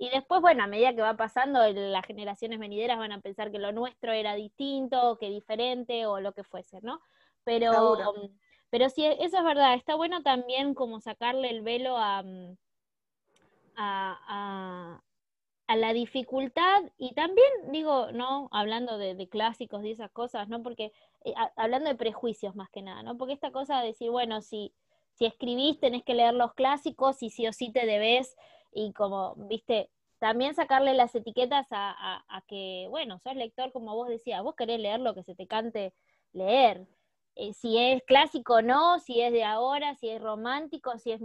[0.00, 3.58] y después, bueno, a medida que va pasando, las generaciones venideras van a pensar que
[3.58, 7.02] lo nuestro era distinto, que diferente o lo que fuese, ¿no?
[7.44, 8.02] Pero,
[8.70, 9.74] pero sí, eso es verdad.
[9.74, 12.56] Está bueno también como sacarle el velo a, mm,
[13.76, 15.02] a,
[15.68, 18.48] la dificultad y también, digo, ¿no?
[18.52, 20.62] Hablando de, clásicos y esas cosas, ¿no?
[20.62, 20.92] Porque,
[21.26, 23.18] eh, hablando de prejuicios más que nada, ¿no?
[23.18, 24.72] Porque esta cosa de decir, bueno, si,
[25.12, 28.34] si escribís tenés que leer los clásicos y sí o sí te debes
[28.72, 34.42] y como, viste, también sacarle las etiquetas a, que, bueno, sos lector, como vos decías,
[34.42, 35.94] vos querés leer lo que se te cante
[36.32, 36.86] leer.
[37.36, 41.20] Eh, si es clásico o no, si es de ahora, si es romántico, si es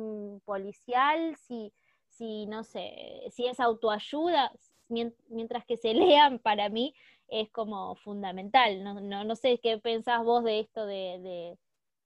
[0.46, 1.74] policial, si,
[2.08, 4.52] si no sé, si es autoayuda,
[4.88, 6.96] mientras que se lean para mí
[7.28, 8.82] es como fundamental.
[8.84, 11.20] No, no, no sé qué pensás vos de esto de...
[11.20, 11.58] de,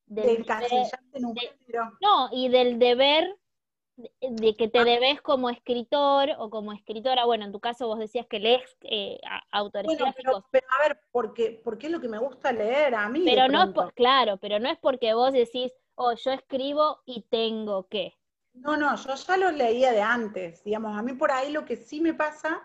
[0.07, 0.43] de,
[2.01, 3.38] no, y del deber
[4.21, 4.83] de que te ah.
[4.83, 9.19] debes como escritor o como escritora, bueno, en tu caso vos decías que lees eh,
[9.51, 13.23] autores Pero, a ver, porque, porque es lo que me gusta leer a mí.
[13.25, 17.87] Pero no es claro, pero no es porque vos decís, oh, yo escribo y tengo
[17.87, 18.13] que.
[18.53, 21.75] No, no, yo ya lo leía de antes, digamos, a mí por ahí lo que
[21.75, 22.61] sí me pasa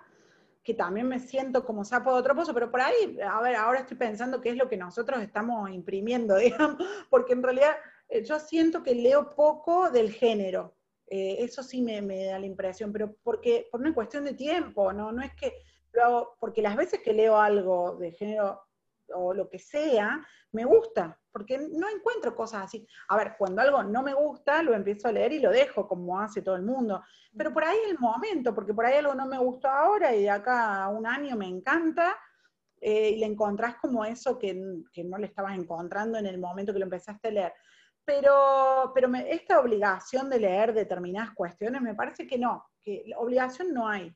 [0.65, 3.81] que también me siento como sapo de otro pozo, pero por ahí, a ver, ahora
[3.81, 6.79] estoy pensando qué es lo que nosotros estamos imprimiendo, digamos,
[7.11, 7.77] porque en realidad
[8.09, 10.75] eh, yo siento que leo poco del género.
[11.17, 15.13] Eh, eso sí me, da la impresión, pero porque por una cuestión de tiempo, ¿no?
[15.13, 15.53] No es que
[16.41, 18.61] porque las veces que leo algo de género
[19.15, 22.85] o lo que sea, me gusta, porque no encuentro cosas así.
[23.07, 26.19] A ver, cuando algo no me gusta, lo empiezo a leer y lo dejo, como
[26.19, 27.01] hace todo el mundo.
[27.39, 30.31] Pero por ahí el momento, porque por ahí algo no me gustó ahora y de
[30.31, 32.17] acá a un año me encanta,
[32.81, 36.81] eh, y le encontrás como eso que, no le estabas encontrando en el momento que
[36.81, 37.53] lo empezaste a leer.
[38.05, 43.89] Pero, pero esta obligación de leer determinadas cuestiones, me parece que no, que obligación no
[43.89, 44.15] hay.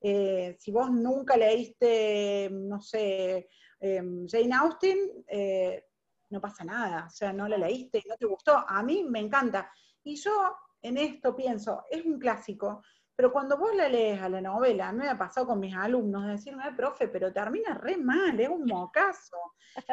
[0.00, 3.48] Eh, si vos nunca leíste, no sé,
[3.80, 5.84] Em, Jane Austen, eh,
[6.30, 9.70] no pasa nada, o sea, no la leíste, no te gustó, a mí me encanta.
[10.02, 12.82] Y yo en esto pienso, es un clásico,
[13.16, 16.32] pero cuando vos la lees a la novela, me ha pasado con mis alumnos de
[16.32, 19.38] decirme, profe, pero termina re mal, es un mocazo.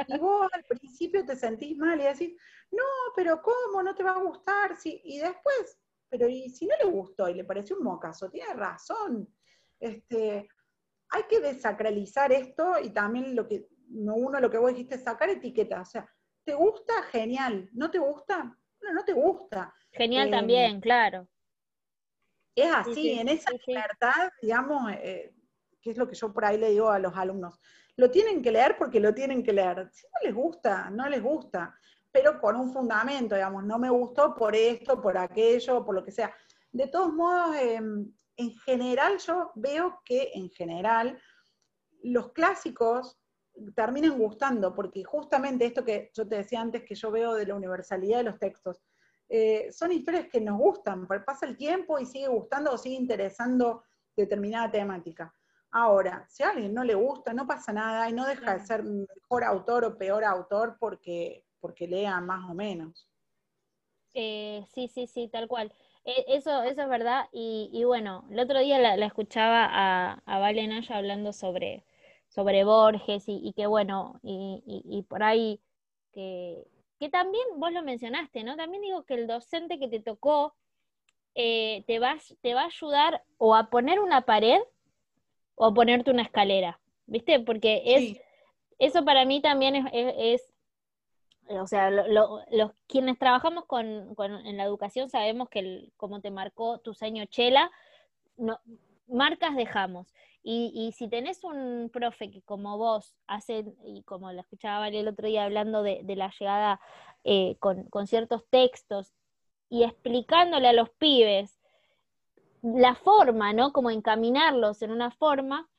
[0.08, 2.36] Y vos al principio te sentís mal y decís,
[2.72, 2.84] no,
[3.16, 3.82] pero ¿cómo?
[3.82, 4.76] No te va a gustar.
[4.78, 8.30] Sí, y después, pero ¿y si no le gustó y le pareció un mocazo?
[8.30, 9.34] Tiene razón.
[9.80, 10.50] Este,
[11.10, 15.80] hay que desacralizar esto y también lo que uno lo que vos dijiste, sacar etiqueta.
[15.80, 16.10] O sea,
[16.44, 17.04] ¿te gusta?
[17.04, 17.70] Genial.
[17.72, 18.44] ¿No te gusta?
[18.82, 19.74] No, no te gusta.
[19.92, 21.28] Genial eh, también, claro.
[22.56, 25.34] Es así, en esa libertad, digamos, eh,
[25.82, 27.60] que es lo que yo por ahí le digo a los alumnos,
[27.96, 29.90] lo tienen que leer porque lo tienen que leer.
[29.92, 31.78] Si no les gusta, no les gusta,
[32.12, 36.12] pero con un fundamento, digamos, no me gustó por esto, por aquello, por lo que
[36.12, 36.34] sea.
[36.72, 41.20] De todos modos, em, en general yo veo que en general
[42.04, 43.20] los clásicos
[43.76, 47.56] terminan gustando, porque justamente esto que yo te decía antes que yo veo de la
[47.56, 48.82] universalidad de los textos,
[49.30, 53.84] eh, son historias que nos gustan, pasa el tiempo y sigue gustando o sigue interesando
[54.16, 55.34] determinada temática.
[55.72, 58.84] Ahora, si a alguien no le gusta, no pasa nada y no deja de ser
[58.84, 63.10] mejor autor o peor autor porque, porque lea más o menos.
[64.14, 65.74] Eh, sí, sí, sí, tal cual.
[66.06, 67.26] E, eso, eso es verdad.
[67.32, 71.84] Y, bueno, el otro día la, escuchaba a, a Valen hablando sobre,
[72.28, 75.62] sobre Borges y, que bueno, y, por ahí
[76.12, 76.68] que,
[77.04, 78.56] que, también vos lo mencionaste, ¿no?
[78.56, 80.54] También digo que el docente que te tocó
[81.36, 84.60] eh, te, va, te va a ayudar o a poner una pared
[85.56, 87.40] o a ponerte una escalera, ¿viste?
[87.40, 88.22] Porque es,
[88.80, 90.42] eso para mí también es,
[91.48, 96.80] o sea, los quienes trabajamos con, en la educación sabemos que el, como te marcó
[96.80, 97.72] tu seño Chela,
[98.38, 98.60] no,
[99.08, 100.08] marcas dejamos.
[100.46, 105.26] Y, si tenés un profe que como vos hace, y como la escuchaba el otro
[105.28, 106.82] día hablando de, la llegada
[107.24, 109.14] eh, con, ciertos textos
[109.70, 111.58] y explicándole a los pibes
[112.62, 113.72] la forma, ¿no?
[113.72, 115.70] Como encaminarlos en una forma,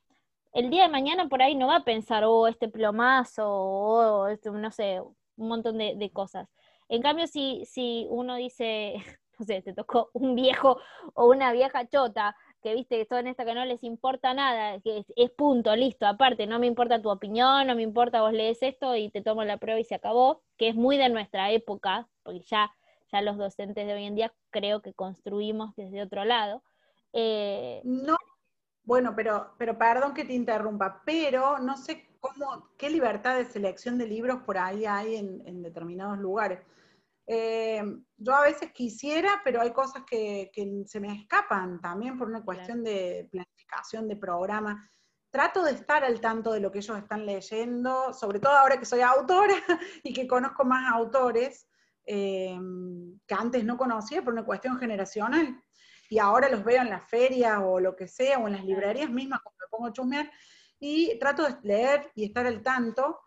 [0.54, 4.50] el día de mañana por ahí no va a pensar, oh, este plomazo, oh, este,
[4.50, 6.48] no sé, un montón de, de, cosas.
[6.88, 8.94] En cambio, si, si uno dice,
[9.38, 10.78] no sé, te tocó un viejo
[11.12, 15.04] o una vieja chota que viste que son esto que no les importa nada, que
[15.16, 18.96] es, punto, listo, aparte, no me importa tu opinión, no me importa vos lees esto
[18.96, 22.40] y te tomo la prueba y se acabó, que es muy de nuestra época, porque
[22.40, 22.74] ya,
[23.12, 26.62] ya los docentes de hoy en día creo que construimos desde otro lado.
[27.12, 28.16] Eh, no,
[28.84, 33.98] bueno, pero, pero perdón que te interrumpa, pero no sé cómo, qué libertad de selección
[33.98, 36.60] de libros por ahí hay en determinados lugares.
[37.26, 37.82] Eh,
[38.16, 40.50] yo a veces quisiera, pero hay cosas que,
[40.86, 44.90] se me escapan también por una cuestión de planificación de programa.
[45.30, 48.84] Trato de estar al tanto de lo que ellos están leyendo, sobre todo ahora que
[48.84, 49.54] soy autora
[50.04, 51.66] y que conozco más autores
[52.06, 52.58] eh,
[53.26, 55.60] que antes no conocía por una cuestión generacional.
[56.10, 59.10] Y ahora los veo en las ferias o lo que sea, o en las librerías
[59.10, 60.30] mismas, cuando me pongo a chusmear,
[60.78, 63.18] y trato de leer y estar al tanto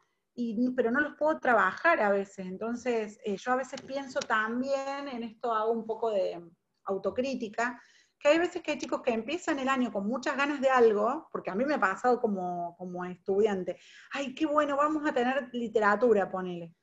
[0.76, 2.46] pero no los puedo trabajar a veces.
[2.46, 6.40] Entonces, eh, yo a veces pienso también, en esto hago un poco de
[6.86, 7.82] autocrítica,
[8.20, 11.28] que hay veces que hay chicos que empiezan el año con muchas ganas de algo,
[11.32, 13.80] porque a mí me ha pasado como, como estudiante,
[14.12, 16.74] ay, qué bueno, vamos a tener literatura, ponele.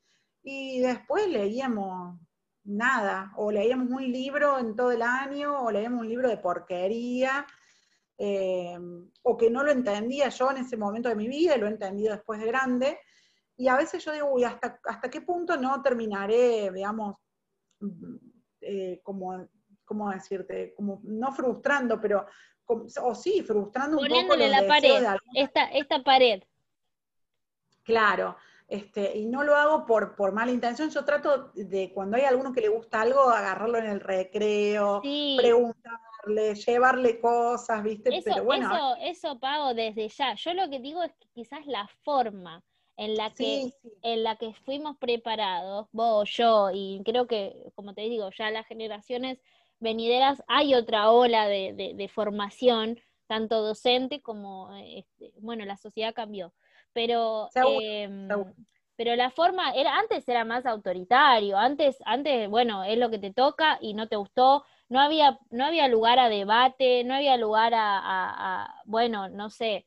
[0.43, 2.19] Y después leíamos
[2.65, 7.47] nada, o leíamos un libro en todo el año, o leíamos un libro de porquería,
[8.19, 8.79] eh,
[9.23, 11.71] o que no lo entendía yo en ese momento de mi vida, y lo he
[11.71, 12.99] entendido después de grande,
[13.57, 17.17] y a veces yo digo, uy, ¿hasta, hasta qué punto no terminaré, digamos,
[18.61, 19.49] eh, como,
[19.85, 20.75] ¿cómo decirte?
[20.75, 22.27] Como, no frustrando, pero,
[22.67, 24.37] o sí, frustrando un poco.
[24.37, 26.43] la pared, esta, esta pared.
[27.85, 28.37] Claro,
[28.67, 32.53] este, y no lo hago por, por mala intención, yo trato de cuando hay alguno
[32.53, 35.01] que le gusta algo, agarrarlo en el recreo,
[35.37, 38.17] preguntarle, llevarle cosas, ¿viste?
[38.17, 38.75] Eso, Pero bueno.
[38.75, 40.35] Eso, eso pago desde ya.
[40.35, 42.65] Yo lo que digo es que quizás la forma
[42.97, 48.03] en la que, en la que fuimos preparados, vos, yo, y creo que, como te
[48.03, 49.39] digo, ya las generaciones
[49.81, 56.53] venideras hay otra ola de, formación, tanto docente como, este, bueno, la sociedad cambió.
[56.93, 58.29] Pero, em,
[58.97, 63.33] pero la forma, era, antes era más autoritario, antes, antes, bueno, es lo que te
[63.33, 67.73] toca y no te gustó, no había, no había lugar a debate, no había lugar
[67.75, 69.85] a bueno, no sé,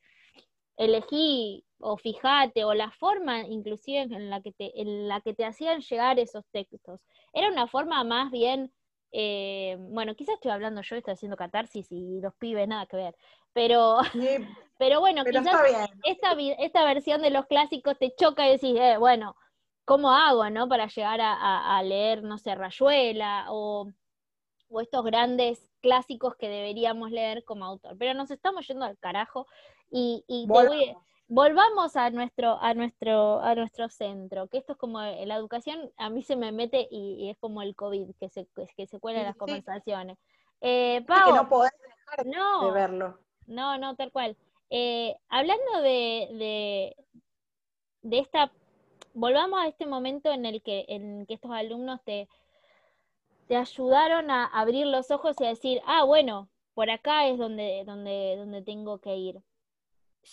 [0.77, 5.45] elegí o fíjate, o la forma inclusive en la que te, en la que te
[5.45, 7.01] hacían llegar esos textos.
[7.33, 8.71] Era una forma más bien,
[9.11, 13.15] eh, bueno, quizás estoy hablando yo, estoy haciendo catarsis y los pibes nada que ver,
[13.53, 13.97] pero,
[14.79, 15.45] pero bueno, quizás
[16.03, 19.35] esta, esta versión de los clásicos te choca y decís, eh, bueno,
[19.85, 20.67] ¿cómo hago, no?
[20.67, 23.89] Para llegar a, leer, no sé, Rayuela o,
[24.69, 27.95] o estos grandes clásicos que deberíamos leer como autor.
[27.97, 29.47] Pero nos estamos yendo al carajo
[29.91, 30.95] y, y voy,
[31.27, 36.09] volvamos a nuestro, a nuestro, a nuestro centro, que esto es como la educación, a
[36.09, 39.25] mí se me mete y, es como el COVID, que se, que se cuela en
[39.25, 40.17] las conversaciones.
[40.61, 43.19] Eh, que no podés dejar de verlo.
[43.45, 44.35] No, no, tal cual.
[44.69, 46.95] Eh, hablando de, de,
[48.01, 48.51] de, esta,
[49.13, 52.27] volvamos a este momento en el que, en que estos alumnos te,
[53.47, 57.83] te ayudaron a abrir los ojos y a decir, ah, bueno, por acá es donde,
[57.85, 59.41] donde, donde tengo que ir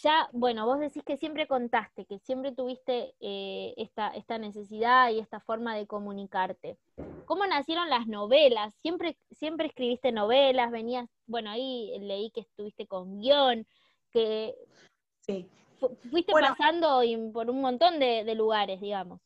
[0.02, 5.20] ya, bueno, vos decís que siempre contaste, que siempre tuviste eh, esta, esta necesidad y
[5.20, 6.78] esta forma de comunicarte.
[7.26, 8.74] ¿Cómo nacieron las novelas?
[8.82, 10.70] ¿Siempre, siempre escribiste novelas?
[10.70, 13.66] Venías, bueno, ahí leí que estuviste con guion,
[14.10, 14.54] que
[15.20, 15.48] sí.
[16.10, 17.02] fuiste pasando
[17.32, 19.20] por un montón de, lugares, digamos.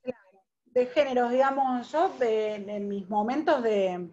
[0.66, 4.08] De géneros, digamos, yo en mis momentos de,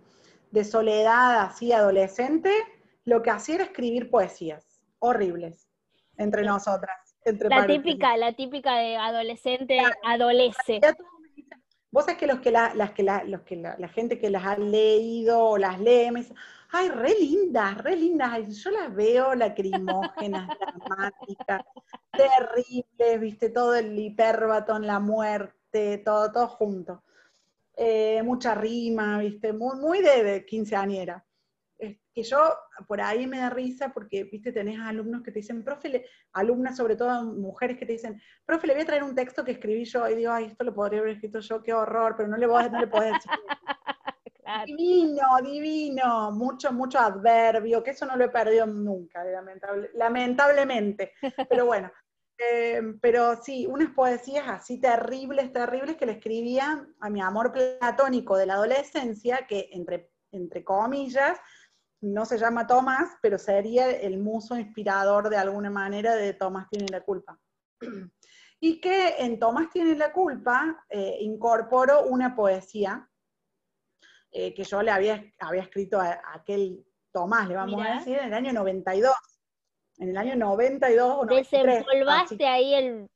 [0.52, 2.52] de soledad así adolescente,
[3.04, 4.66] lo que hacía era escribir poesías
[5.00, 5.68] horribles
[6.18, 7.16] entre nosotras.
[7.24, 10.80] Entre la típica, la típica de adolescente adolece.
[11.92, 14.46] Vos sabés que los que la, las que la, los que la, gente que las
[14.46, 16.34] ha leído o las lee me dice,
[16.72, 18.64] ay, re lindas, re lindas.
[18.64, 21.62] Yo las veo lacrimógenas, dramáticas,
[22.12, 27.04] terribles, viste, todo el hiperbatón, la muerte, todo, todo junto.
[27.78, 31.26] Eh, mucha rima, viste, muy, muy de, de quinceañera
[32.16, 32.40] que yo
[32.88, 36.96] por ahí me da risa porque, viste, tenés alumnos que te dicen, profe, alumnas, sobre
[36.96, 40.08] todo mujeres que te dicen, profe, le voy a traer un texto que escribí yo,
[40.08, 42.64] y digo, ay, esto lo podría haber escrito yo, qué horror, pero no le, voy
[42.64, 43.32] a, no le puedo decir.
[44.66, 49.24] Divino, divino, mucho, mucho adverbio, que eso no lo he perdido nunca,
[49.96, 51.14] lamentablemente.
[51.50, 51.92] Pero bueno,
[52.38, 58.38] eh, pero sí, unas poesías así terribles, terribles que le escribía a mi amor platónico
[58.38, 61.40] de la adolescencia, que entre, entre comillas,
[62.02, 66.88] no se llama Tomás, pero sería el muso inspirador de alguna manera de Tomás tiene
[66.90, 67.40] la culpa.
[68.58, 73.08] Y que en Tomás tiene la culpa eh, incorporó una poesía
[74.32, 78.26] eh, que yo le había, había escrito a, aquel Tomás, le vamos a decir, en
[78.26, 79.14] el año 92.
[80.00, 83.10] En el año 92 o Desempolvaste ahí el,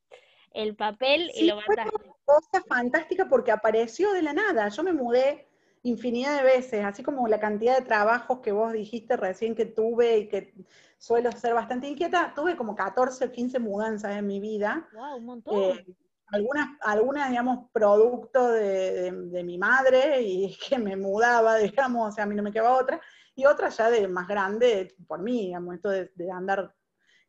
[0.52, 1.92] el papel y lo mandaste.
[1.92, 4.70] Fue una cosa fantástica porque apareció de la nada.
[4.70, 5.49] Yo me mudé
[5.84, 10.18] infinidad de veces, así como la cantidad de trabajos que vos dijiste recién que tuve
[10.18, 10.54] y que
[10.98, 14.88] suelo ser bastante inquieta, tuve como 14 o 15 mudanzas en mi vida.
[14.94, 15.56] Wow, un montón.
[15.56, 15.86] Eh,
[16.32, 19.12] algunas, algunas, digamos, producto de,
[19.44, 23.02] mi madre y que me mudaba, digamos, o sea, a mí no me quedaba otra,
[23.36, 26.74] y otras ya de más grande por mí, digamos, esto de, andar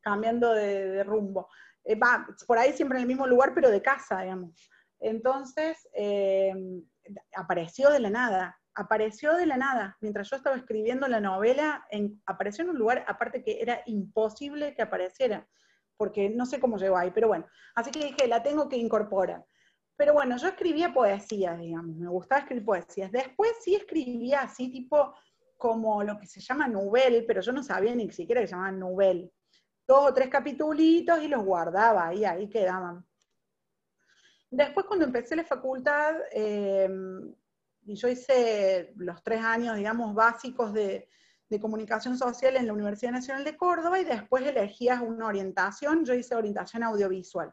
[0.01, 1.49] cambiando de, rumbo.
[1.85, 4.53] Eh, va, por ahí siempre en el mismo lugar, pero de casa, digamos.
[4.99, 6.53] Entonces, eh,
[7.35, 9.97] apareció de la nada, apareció de la nada.
[10.01, 11.87] Mientras yo estaba escribiendo la novela,
[12.27, 15.47] apareció en un lugar aparte que era imposible que apareciera,
[15.97, 17.47] porque no sé cómo llegó ahí, pero bueno.
[17.75, 19.45] Así que dije, la tengo que incorporar.
[19.97, 23.13] Pero bueno, yo escribía poesías, digamos, me gustaba escribir poesías.
[23.13, 25.15] Después sí escribía así, tipo
[25.59, 28.73] como lo que se llama novel, pero yo no sabía ni siquiera que se llamaba
[28.73, 29.31] novel.
[29.87, 33.05] Dos o tres capitulitos y los guardaba ahí, ahí quedaban.
[34.51, 37.33] Después cuando empecé la facultad, em,
[37.85, 41.09] y yo hice los tres años, digamos, básicos de,
[41.61, 46.37] comunicación social en la Universidad Nacional de Córdoba y después elegías una orientación, yo hice
[46.37, 47.53] orientación audiovisual.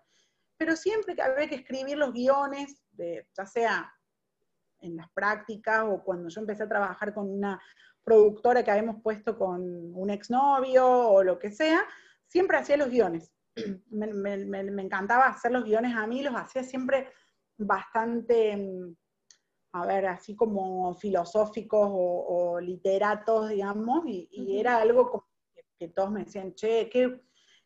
[0.55, 3.91] Pero siempre que había que escribir los guiones, ya sea
[4.81, 7.59] en las prácticas o cuando yo empecé a trabajar con una
[8.03, 9.63] productora que habíamos puesto con
[9.95, 11.83] un exnovio o lo que sea,
[12.27, 13.33] siempre hacía los guiones
[13.89, 17.09] me, encantaba hacer los guiones a mí, los hacía siempre
[17.57, 18.95] bastante, mm,
[19.73, 25.25] a ver, así como filosóficos o, literatos, digamos, y, era algo
[25.79, 27.21] que, todos me decían, che, qué,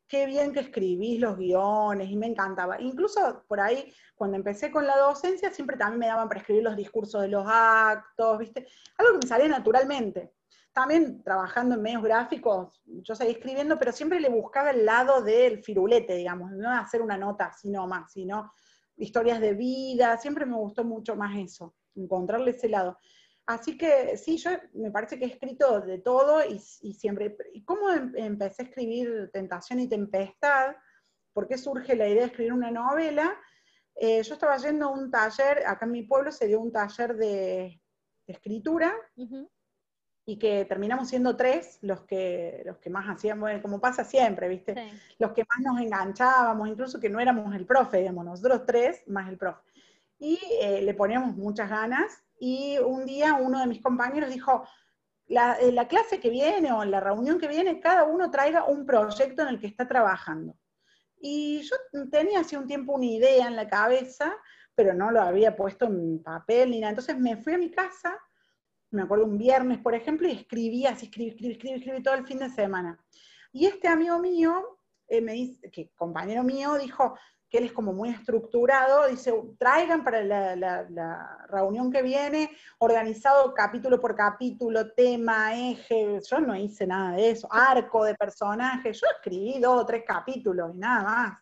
[0.07, 2.81] qué bien que escribís los guiones, y me encantaba.
[2.81, 6.75] Incluso por ahí, cuando empecé con la docencia, siempre también me daban para escribir los
[6.75, 8.67] discursos de los actos, ¿viste?
[8.97, 10.33] Algo que me salía naturalmente.
[10.73, 15.63] También trabajando en medios gráficos, yo seguí escribiendo, pero siempre le buscaba el lado del
[15.63, 18.53] firulete, digamos, no hacer una nota sino más, sino
[18.95, 22.97] historias de vida, siempre me gustó mucho más eso encontrarle ese lado.
[23.45, 27.35] Así que sí, yo me parece que he escrito de todo y, siempre.
[27.53, 30.75] ¿Y cómo em, empecé a escribir Tentación y Tempestad?
[31.33, 33.35] ¿Por qué surge la idea de escribir una novela?
[33.95, 37.15] Eh, yo estaba yendo a un taller, acá en mi pueblo se dio un taller
[37.17, 37.81] de,
[38.25, 38.93] escritura,
[40.25, 44.75] y que terminamos siendo tres los que, los que más hacíamos, como pasa siempre, ¿viste?
[45.17, 49.27] Los que más nos enganchábamos, incluso que no éramos el profe, digamos, nosotros tres más
[49.29, 49.71] el profe
[50.21, 52.23] y eh, le poníamos muchas ganas.
[52.39, 54.65] Y un día uno de mis compañeros dijo,
[55.27, 58.85] la, eh, la, clase que viene o la reunión que viene, cada uno traiga un
[58.85, 60.55] proyecto en el que está trabajando.
[61.19, 61.75] Y yo
[62.09, 64.33] tenía hace un tiempo una idea en la cabeza,
[64.75, 66.91] pero no lo había puesto en papel ni nada.
[66.91, 68.17] Entonces me fui a mi casa,
[68.91, 72.27] me acuerdo un viernes, por ejemplo, y escribí así, escribí, escribí, escribí, escribí todo el
[72.27, 72.99] fin de semana.
[73.51, 77.15] Y este amigo mío, eh, que compañero mío, dijo,
[77.51, 83.99] que él es como muy estructurado, dice, traigan para la, reunión que viene, organizado capítulo
[83.99, 89.59] por capítulo, tema, eje, yo no hice nada de eso, arco de personajes, yo escribí
[89.59, 91.39] dos o tres capítulos y nada más,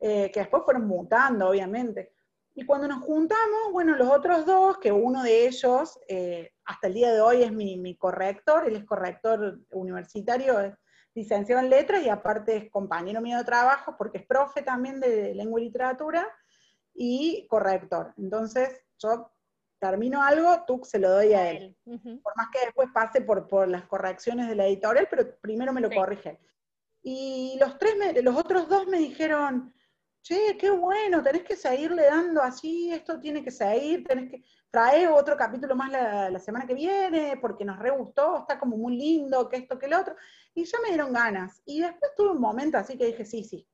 [0.00, 2.17] eh, que después fueron mutando, obviamente.
[2.58, 6.94] Y cuando nos juntamos, bueno, los otros dos, que uno de ellos eh, hasta el
[6.94, 10.76] día de hoy es mi, mi corrector, él es corrector universitario,
[11.14, 15.36] licenciado en letras y aparte es compañero mío de trabajo porque es profe también de
[15.36, 16.26] lengua y literatura
[16.94, 18.12] y corrector.
[18.16, 19.30] Entonces yo
[19.78, 21.76] termino algo, tú se lo doy a él.
[21.84, 25.80] Por más que después pase por, por, las correcciones de la editorial, pero primero me
[25.80, 26.40] lo corrige.
[27.02, 27.94] Y los, tres
[28.24, 29.72] los otros dos me dijeron,
[30.28, 35.08] che, qué bueno, tenés que seguirle dando así, esto tiene que seguir, tenés que traer
[35.08, 38.96] otro capítulo más la, la semana que viene, porque nos re gustó, está como muy
[38.96, 40.14] lindo, que esto, que lo otro.
[40.54, 41.62] Y ya me dieron ganas.
[41.64, 43.66] Y después tuve un momento así que dije, sí, sí,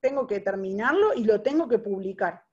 [0.00, 2.44] tengo que terminarlo y lo tengo que publicar.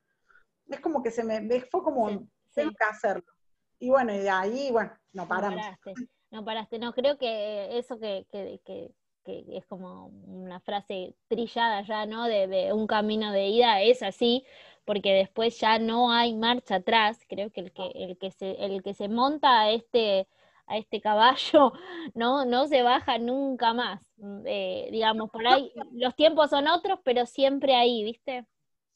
[0.67, 3.31] Es como que se me fue como, tengo que hacerlo.
[3.79, 5.57] Y bueno, y de ahí, bueno, no paramos.
[5.57, 5.93] No paraste,
[6.31, 6.79] no paraste.
[6.79, 8.91] No, creo que eso que, que, que,
[9.27, 12.25] que es como una frase trillada ya, ¿no?
[12.25, 14.45] De, de, un camino de ida, es así,
[14.85, 17.19] porque después ya no hay marcha atrás.
[17.27, 20.27] Creo que el que, el que, se, el que se monta a este
[20.69, 21.71] a este caballo,
[22.13, 24.01] no, no se baja nunca más.
[24.17, 28.45] Mm, eh, digamos, por ahí los tiempos son otros, pero siempre ahí, ¿viste?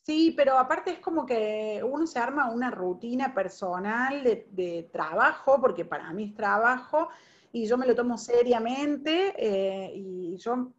[0.04, 5.86] Sí, pero aparte es como que uno se arma una rutina personal de, trabajo, porque
[5.86, 7.10] para mí es trabajo,
[7.52, 10.74] y yo me lo tomo seriamente, eh, y yo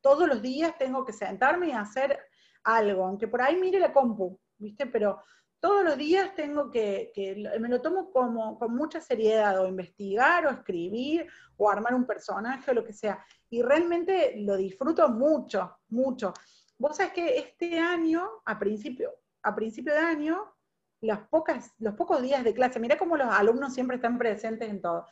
[0.00, 2.18] todos los días tengo que sentarme y hacer
[2.64, 4.86] algo, aunque por ahí mire la compu, ¿viste?
[4.86, 5.20] Pero
[5.60, 7.12] todos los días tengo que,
[7.58, 12.70] me lo tomo como con mucha seriedad, o investigar, o escribir, o armar un personaje,
[12.70, 13.24] o lo que sea.
[13.50, 16.32] Y realmente lo disfruto mucho, mucho.
[16.78, 19.10] Vos sabés que este año, a principio,
[19.42, 20.54] a principio de año,
[21.00, 24.80] las pocas, los pocos días de clase, mira cómo los alumnos siempre están presentes en
[24.80, 25.06] todo.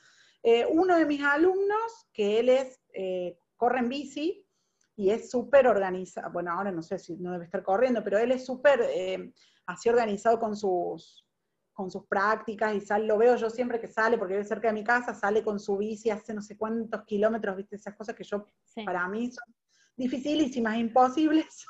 [0.45, 4.47] Eh, uno de mis alumnos, que él es, eh, corre en bici,
[4.95, 8.30] y es súper organizado, bueno, ahora no sé si no debe estar corriendo, pero él
[8.30, 8.80] es súper...
[8.95, 9.32] Eh,
[9.66, 11.24] así organizado con sus,
[11.72, 14.74] con sus prácticas y sale, lo veo yo siempre que sale, porque vive cerca de
[14.74, 18.24] mi casa, sale con su bici, hace no sé cuántos kilómetros, viste, esas cosas que
[18.24, 18.47] yo,
[18.84, 19.55] para mí son
[19.97, 21.66] dificilísimas, imposibles.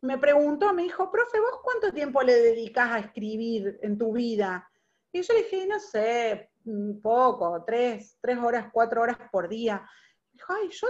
[0.00, 4.68] me preguntó, me dijo, profe, ¿vos cuánto tiempo le dedicas a escribir en tu vida?
[5.12, 6.50] Y yo le dije, no sé,
[7.02, 9.88] poco, tres, tres horas, cuatro horas por día.
[10.32, 10.88] Dijo, ay, yo,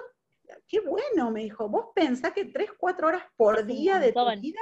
[0.67, 4.61] qué bueno, me dijo, ¿vos pensás que tres, cuatro horas por día de tu vida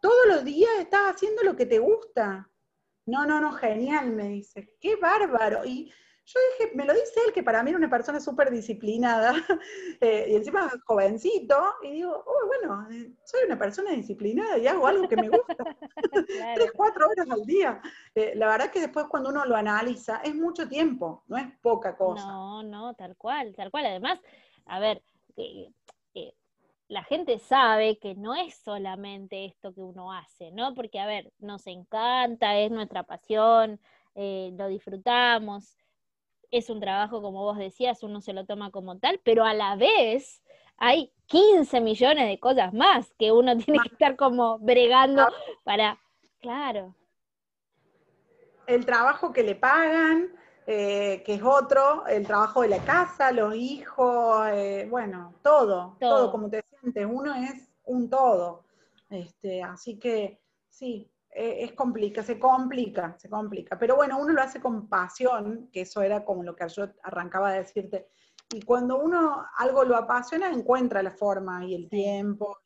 [0.00, 2.48] todos los días estás haciendo lo que te gusta.
[3.06, 4.74] No, no, no, genial, me dice.
[4.80, 5.64] Qué bárbaro.
[5.64, 5.92] Y
[6.26, 9.32] yo dije, me lo dice él, que para mí era una persona súper disciplinada,
[10.00, 14.88] eh, y encima jovencito, y digo, oh, bueno, eh, soy una persona disciplinada y hago
[14.88, 15.56] algo que me gusta.
[16.54, 17.80] Tres, cuatro horas al día.
[18.14, 21.96] Eh, la verdad que después cuando uno lo analiza, es mucho tiempo, no es poca
[21.96, 22.26] cosa.
[22.26, 23.86] No, no, tal cual, tal cual.
[23.86, 24.20] Además,
[24.64, 25.02] a ver,
[26.88, 30.74] la gente sabe que no es solamente esto que uno hace, ¿no?
[30.74, 33.80] Porque, a ver, nos encanta, es nuestra pasión,
[34.16, 35.76] eh, lo disfrutamos,
[36.50, 39.76] es un trabajo, como vos decías, uno se lo toma como tal, pero a la
[39.76, 40.42] vez
[40.78, 45.28] hay 15 millones de cosas más que uno tiene que estar como bregando
[45.64, 45.98] para,
[46.40, 46.94] claro.
[48.66, 50.28] el trabajo que le pagan,
[50.66, 56.30] eh, que es otro, el trabajo de la casa, los hijos, eh, bueno, todo, todo,
[56.30, 58.64] como te sientes, uno es un todo.
[59.08, 63.78] Este, así que sí, e, es complica, se complica, se complica.
[63.78, 67.52] Pero bueno, uno lo hace con pasión, que eso era como lo que yo arrancaba
[67.52, 68.08] de decirte.
[68.54, 72.58] Y cuando uno algo lo apasiona, encuentra la forma y el tiempo.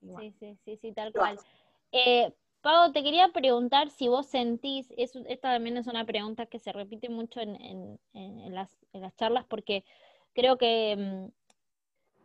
[0.00, 1.38] Sí, sí, sí, sí, tal cual.
[1.92, 2.32] Eh,
[2.92, 7.40] te quería preguntar si vos sentís, esta también es una pregunta que se repite mucho
[7.40, 7.98] en,
[8.52, 8.76] las,
[9.16, 9.84] charlas porque
[10.34, 11.28] creo mm,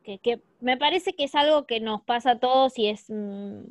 [0.04, 3.64] que, que, me parece que es algo que nos pasa a todos y es, mm,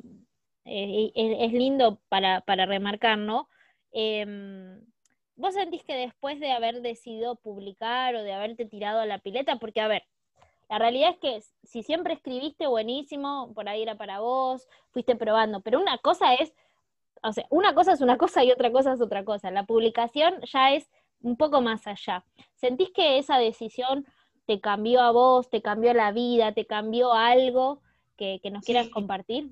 [0.65, 3.49] eh, es, lindo para, para, remarcar, ¿no?
[3.91, 4.81] Em,
[5.35, 9.57] ¿Vos sentís que después de haber decidido publicar o de haberte tirado a la pileta,
[9.57, 10.03] porque a ver,
[10.69, 15.61] la realidad es que si siempre escribiste buenísimo, por ahí era para vos, fuiste probando,
[15.61, 16.53] pero una cosa es,
[17.21, 19.51] o sea, una cosa es una cosa y otra cosa es otra cosa.
[19.51, 20.89] La publicación ya es
[21.21, 22.25] un poco más allá.
[22.55, 24.05] ¿Sentís que esa decisión
[24.45, 27.81] te cambió a vos, te cambió la vida, te cambió algo
[28.17, 29.49] que, nos quieras compartir?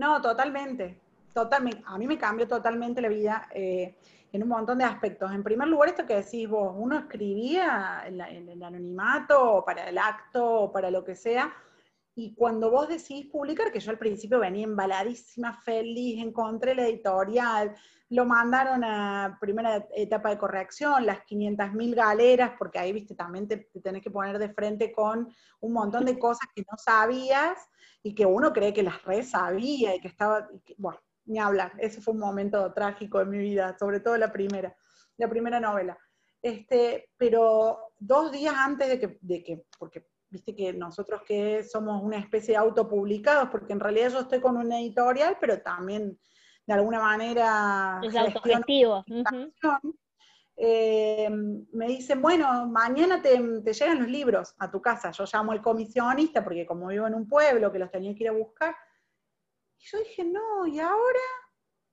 [0.00, 0.98] No, totalmente,
[1.34, 1.82] totalmente.
[1.84, 3.46] A mí me cambió totalmente la vida.
[3.52, 3.94] Eh,
[4.32, 5.30] en un montón de aspectos.
[5.32, 9.98] En primer lugar, esto que decís vos, uno escribía en, el anonimato, o para el
[9.98, 11.52] acto, o para lo que sea,
[12.20, 17.74] y cuando vos decidís publicar, que yo al principio venía embaladísima, feliz, encontré la editorial,
[18.10, 23.70] lo mandaron a primera etapa de corrección, las 500.000 galeras, porque ahí, viste, también te,
[23.82, 27.56] tenés que poner de frente con un montón de cosas que no sabías
[28.02, 30.46] y que uno cree que las re sabía y que estaba,
[30.76, 31.72] bueno, ni hablar.
[31.78, 34.76] Ese fue un momento trágico en mi vida, sobre todo la primera,
[35.16, 35.96] la primera novela.
[36.42, 42.02] Este, pero dos días antes de que, de que, porque viste que nosotros que somos
[42.02, 46.18] una especie de autopublicados, porque en realidad yo estoy con una editorial, pero también
[46.66, 48.00] de alguna manera...
[48.02, 49.04] Es autogestivo.
[50.62, 51.30] Eh,
[51.72, 55.10] me dicen, bueno, mañana te, te, llegan los libros a tu casa.
[55.10, 58.28] Yo llamo al comisionista, porque como vivo en un pueblo que los tenía que ir
[58.28, 58.76] a buscar,
[59.78, 61.18] y yo dije, no, y ahora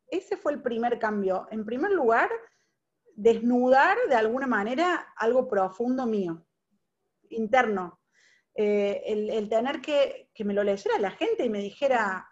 [0.08, 1.48] ese fue el primer cambio.
[1.52, 2.30] En primer lugar,
[3.16, 6.46] desnudar de alguna manera algo profundo mío,
[7.30, 7.97] interno.
[8.60, 12.28] Eh, el, tener que, que me lo leyera la gente y me dijera,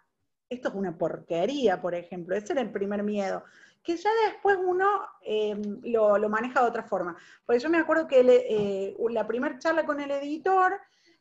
[0.50, 2.34] esto es una porquería, por ejemplo.
[2.34, 3.44] Ese era el primer miedo.
[3.80, 4.86] Que ya después uno
[5.22, 7.16] em, lo, maneja de otra forma.
[7.44, 10.76] Porque yo me acuerdo que eh, la primera charla con el editor,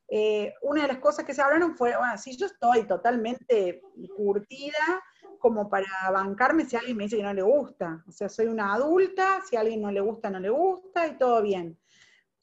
[0.07, 3.81] eh, una de las cosas que se hablaron fue, bueno, si yo estoy totalmente
[4.17, 5.03] curtida
[5.37, 8.03] como para bancarme si alguien me dice que no le gusta.
[8.07, 11.17] O sea, soy una adulta, si a alguien no le gusta, no le gusta y
[11.19, 11.77] todo bien.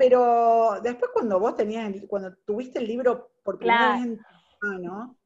[0.02, 4.20] Pero después cuando vos tenías, cuando tuviste el libro por primera vez en
[4.60, 5.16] mano,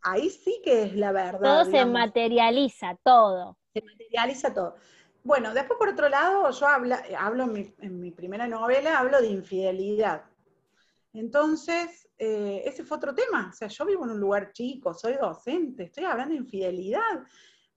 [0.00, 1.40] ahí sí que es la verdad.
[1.40, 3.58] Todo se materializa, todo.
[3.74, 4.76] Se materializa todo.
[5.24, 6.68] Bueno, después por otro lado, yo
[7.18, 10.22] hablo en mi primera novela, hablo de infidelidad.
[11.12, 13.50] Entonces, eh, ese fue otro tema.
[13.52, 17.24] O sea, yo vivo en un lugar chico, soy docente, estoy hablando de infidelidad.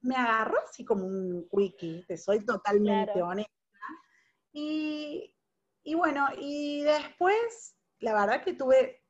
[0.02, 3.52] Me agarró así como un quickie, te soy totalmente honesta.
[4.52, 5.34] Y,
[5.96, 9.04] bueno, y después, la verdad que tuve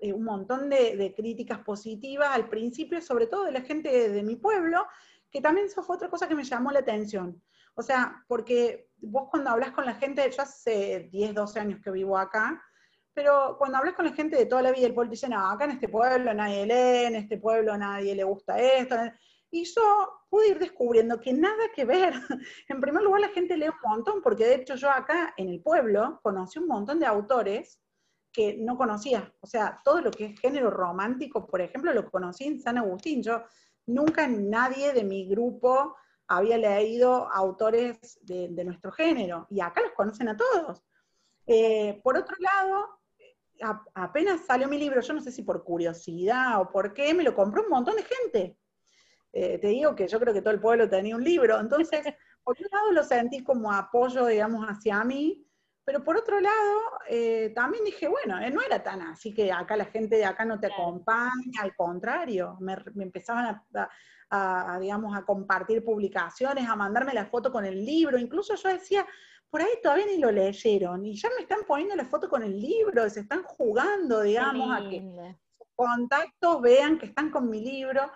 [0.00, 4.36] eh, un montón de, críticas positivas al principio, sobre todo de la gente de, mi
[4.36, 4.86] pueblo,
[5.30, 7.42] que también eso fue otra cosa que me llamó la atención.
[7.74, 11.90] O sea, porque vos cuando hablas con la gente, yo hace 10, 12 años que
[11.90, 12.62] vivo acá,
[13.12, 15.64] pero cuando hablas con la gente de toda la vida, el pueblo dice, no, acá
[15.64, 18.94] en este pueblo nadie lee, en este pueblo nadie le gusta esto.
[19.50, 22.12] Y yo pude ir descubriendo que nada que ver.
[22.68, 25.62] En primer lugar, la gente lee un montón, porque de hecho yo acá en el
[25.62, 27.80] pueblo conocí un montón de autores
[28.32, 29.32] que no conocía.
[29.40, 33.22] O sea, todo lo que es género romántico, por ejemplo, lo conocí en San Agustín.
[33.22, 33.42] Yo
[33.86, 35.96] nunca nadie de mi grupo
[36.28, 40.84] había leído autores de, nuestro género, y acá los conocen a todos.
[41.46, 43.00] Eh, por otro lado,
[43.94, 47.34] apenas salió mi libro, yo no sé si por curiosidad o por qué, me lo
[47.34, 48.57] compró un montón de gente.
[49.40, 52.02] Eh, te digo que yo creo que todo el pueblo tenía un libro, entonces,
[52.42, 55.46] por un lado lo sentí como apoyo, digamos, hacia mí,
[55.84, 59.76] pero por otro lado, eh, también dije, bueno, eh, no era tan así que acá
[59.76, 63.62] la gente de acá no te acompaña, al contrario, me, empezaban
[64.28, 69.06] a, digamos, a compartir publicaciones, a mandarme la foto con el libro, incluso yo decía,
[69.48, 72.60] por ahí todavía ni lo leyeron y ya me están poniendo la foto con el
[72.60, 75.00] libro, se están jugando, digamos, a que
[75.56, 78.10] sus contactos vean que están con mi libro.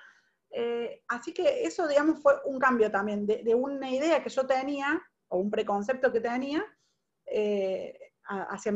[0.55, 5.03] Eh, así que eso, digamos, fue un cambio también de, una idea que yo tenía,
[5.29, 6.63] o un preconcepto que tenía,
[7.27, 8.73] eh, hacia,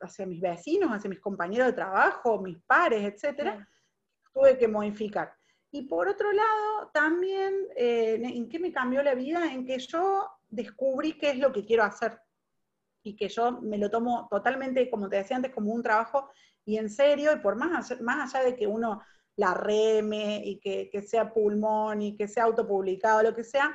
[0.00, 3.66] hacia mis vecinos, hacia mis compañeros de trabajo, mis pares, etcétera,
[4.32, 5.32] tuve que modificar.
[5.70, 9.52] Y por otro lado, también, eh, ¿en qué me cambió la vida?
[9.52, 12.20] En que yo descubrí qué es lo que quiero hacer
[13.02, 16.30] y que yo me lo tomo totalmente, como te decía antes, como un trabajo
[16.64, 19.00] y en serio, y por más, más allá de que uno
[19.40, 23.74] la reme y que, sea pulmón y que sea autopublicado, lo que sea,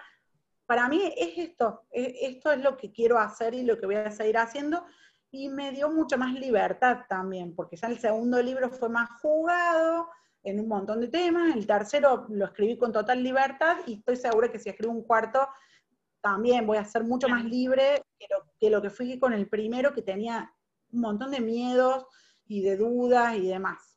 [0.68, 4.12] para mí es esto, esto es lo que quiero hacer y lo que voy a
[4.12, 4.86] seguir haciendo,
[5.32, 10.08] y me dio mucha más libertad también, porque ya el segundo libro fue más jugado
[10.44, 14.52] en un montón de temas, el tercero lo escribí con total libertad y estoy segura
[14.52, 15.48] que si escribo un cuarto
[16.22, 18.04] también voy a ser mucho más libre
[18.60, 20.54] que lo que, fui con el primero, que tenía
[20.92, 22.06] un montón de miedos
[22.46, 23.95] y de dudas y demás.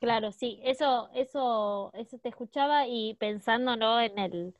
[0.00, 4.00] Claro, sí, eso, eso, eso te escuchaba y pensando ¿no?
[4.00, 4.54] en el,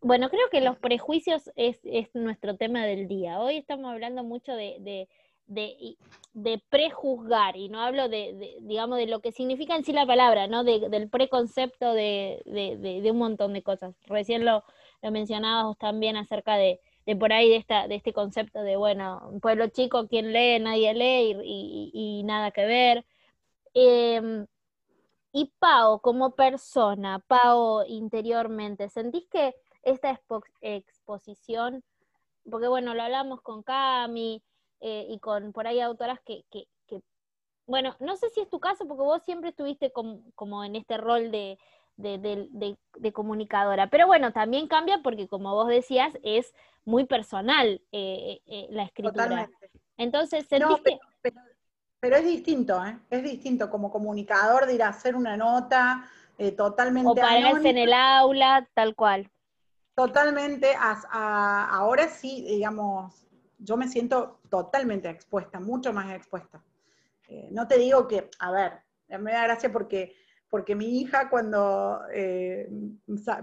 [0.00, 3.40] bueno, creo que los prejuicios es, es nuestro tema del día.
[3.40, 5.08] Hoy estamos hablando mucho de, de,
[5.46, 5.96] de,
[6.34, 10.46] de prejuzgar, y no hablo de, digamos, de lo que significa en sí la palabra,
[10.46, 10.64] ¿no?
[10.64, 13.94] del preconcepto de, de, un montón de cosas.
[14.06, 14.64] Recién lo,
[15.02, 19.28] lo mencionabas también acerca de, de por ahí de, esta, de este concepto de, bueno,
[19.30, 21.36] un pueblo chico, quien lee, nadie lee
[21.92, 23.04] y, nada que ver.
[23.74, 24.46] Em,
[25.32, 30.20] y Pau, como persona, Pau interiormente, ¿sentís que esta
[30.60, 31.82] exposición,
[32.50, 34.42] porque bueno, lo hablamos con Cami
[34.80, 36.66] eh, y con por ahí autoras que, que,
[37.66, 39.92] bueno, no sé si es tu caso, porque vos siempre estuviste
[40.34, 41.58] como en este rol de,
[41.96, 43.88] de, comunicadora.
[43.88, 46.52] Pero bueno, también cambia porque, como vos decías, es
[46.84, 49.48] muy personal eh, eh, la escritura.
[49.96, 50.78] Entonces, no,
[51.22, 51.40] pero,
[52.02, 52.98] es distinto, ¿eh?
[53.10, 56.08] Es distinto como comunicador de ir a hacer una nota
[56.56, 57.08] totalmente.
[57.08, 59.30] O pararse en el aula, tal cual.
[59.94, 60.74] Totalmente.
[60.78, 63.24] ahora sí, digamos,
[63.58, 66.62] yo me siento totalmente expuesta, mucho más expuesta.
[67.50, 68.72] no te digo que, a ver,
[69.20, 70.16] me da gracia porque
[70.52, 72.68] porque mi hija cuando eh,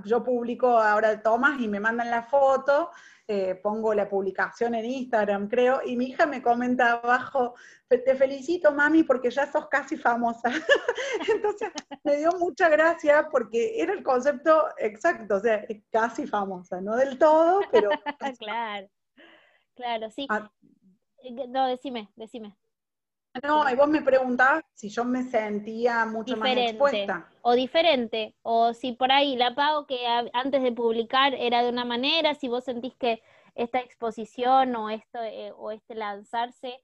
[0.05, 2.91] yo publico ahora tomas y me mandan la foto,
[3.31, 7.53] eh, pongo la publicación en Instagram, creo, y mi hija me comenta abajo,
[7.87, 10.49] te felicito mami porque ya sos casi famosa.
[11.31, 11.69] Entonces
[12.03, 17.19] me dio mucha gracia porque era el concepto exacto, o sea, casi famosa, no del
[17.19, 17.89] todo, pero...
[18.39, 18.89] claro,
[19.75, 20.25] claro, sí.
[20.27, 20.51] Ah.
[21.23, 22.57] Eh, no, decime, decime.
[23.43, 27.27] No, y vos me preguntabas si yo me sentía mucho más expuesta.
[27.41, 31.85] O diferente, o si por ahí la pago que antes de publicar era de una
[31.85, 33.21] manera, si vos sentís que
[33.55, 36.81] esta exposición o esto eh, o este lanzarse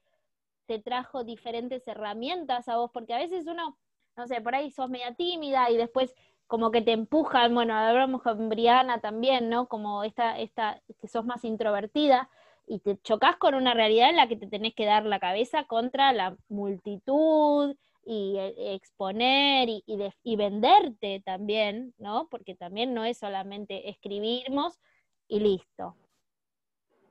[0.66, 3.78] te trajo diferentes herramientas a vos, porque a veces uno,
[4.18, 6.14] no sé, por ahí sos media tímida y después
[6.48, 9.68] como que te empujan, bueno, hablamos con Briana también, ¿no?
[9.68, 12.30] Como esta, esta, que sos más introvertida,
[12.68, 15.66] y te chocas con una realidad en la que te tenés que dar la cabeza
[15.66, 19.84] contra la multitud y eh, exponer y,
[20.24, 22.28] y, venderte también, ¿no?
[22.30, 24.80] Porque también no es solamente escribirnos
[25.28, 25.96] y listo.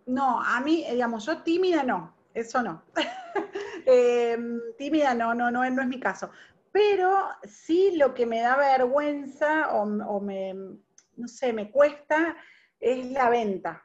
[0.07, 2.83] No, a mí, digamos, yo tímida no, eso no.
[3.87, 6.31] Em, tímida no, no, no, no es mi caso.
[6.73, 12.35] Pero sí lo que me da vergüenza o, o me, no sé, me cuesta
[12.81, 13.84] es la venta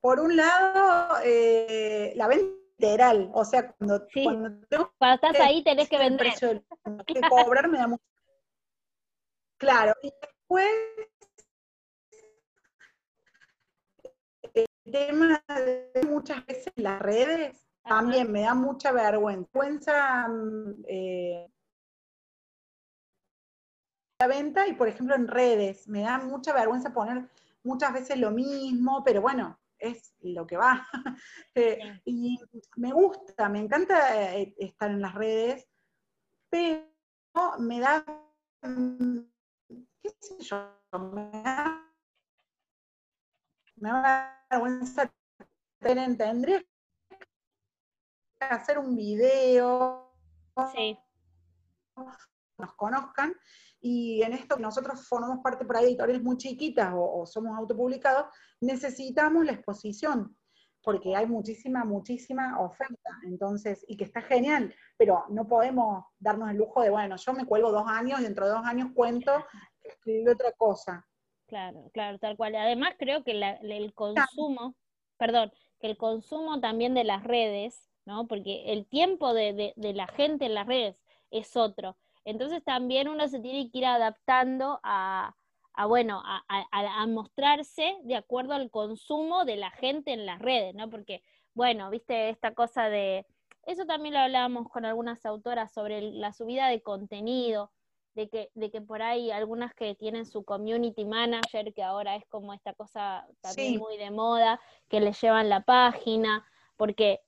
[0.00, 5.98] por un lado, eh, la venta literal, o sea, cuando, cuando, estás ahí tenés que
[5.98, 6.32] vender.
[7.06, 8.04] que cobrar me da mucho.
[9.58, 10.70] Claro, y después
[14.54, 20.28] el tema de muchas veces las redes también me da mucha vergüenza.
[20.86, 21.50] Eh,
[24.20, 27.28] la venta y por ejemplo en redes me da mucha vergüenza poner
[27.64, 30.86] muchas veces lo mismo, pero bueno, es lo que va.
[31.54, 32.38] Eh, y
[32.76, 35.66] me gusta, me encanta eh, estar en las redes,
[36.48, 36.84] pero
[37.58, 38.04] me da,
[38.62, 41.92] qué sé yo, me da,
[43.74, 45.12] me da vergüenza
[45.80, 46.68] tendría que
[48.38, 50.12] hacer un video,
[50.74, 50.98] sí.
[52.58, 53.34] nos conozcan,
[53.80, 58.26] y en esto nosotros formamos parte por ahí de editoriales muy chiquitas o, somos autopublicados,
[58.60, 60.36] necesitamos la exposición,
[60.82, 66.56] porque hay muchísima, muchísima oferta, entonces, y que está genial, pero no podemos darnos el
[66.56, 69.32] lujo de, bueno, yo me cuelgo dos años y dentro de dos años cuento
[69.80, 71.06] que escribí otra cosa.
[71.46, 72.54] Claro, claro, tal cual.
[72.56, 74.74] Además creo que el consumo,
[75.16, 78.26] perdón, que el consumo también de las redes, ¿no?
[78.26, 81.96] Porque el tiempo de la gente en las redes es otro.
[82.28, 85.34] Entonces también uno se tiene que ir adaptando a,
[85.86, 90.90] bueno, a, mostrarse de acuerdo al consumo de la gente en las redes, ¿no?
[90.90, 91.22] Porque,
[91.54, 93.24] bueno, viste esta cosa de,
[93.64, 97.72] eso también lo hablábamos con algunas autoras sobre la subida de contenido,
[98.12, 102.26] de que, de que por ahí algunas que tienen su community manager, que ahora es
[102.26, 107.20] como esta cosa también muy de moda, que les llevan la página, porque,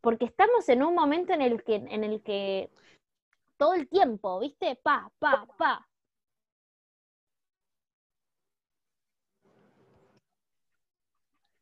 [0.00, 2.68] porque estamos en un momento en el que, en el que
[3.58, 4.76] todo el tiempo, ¿viste?
[4.76, 5.84] Pa, pa, pa.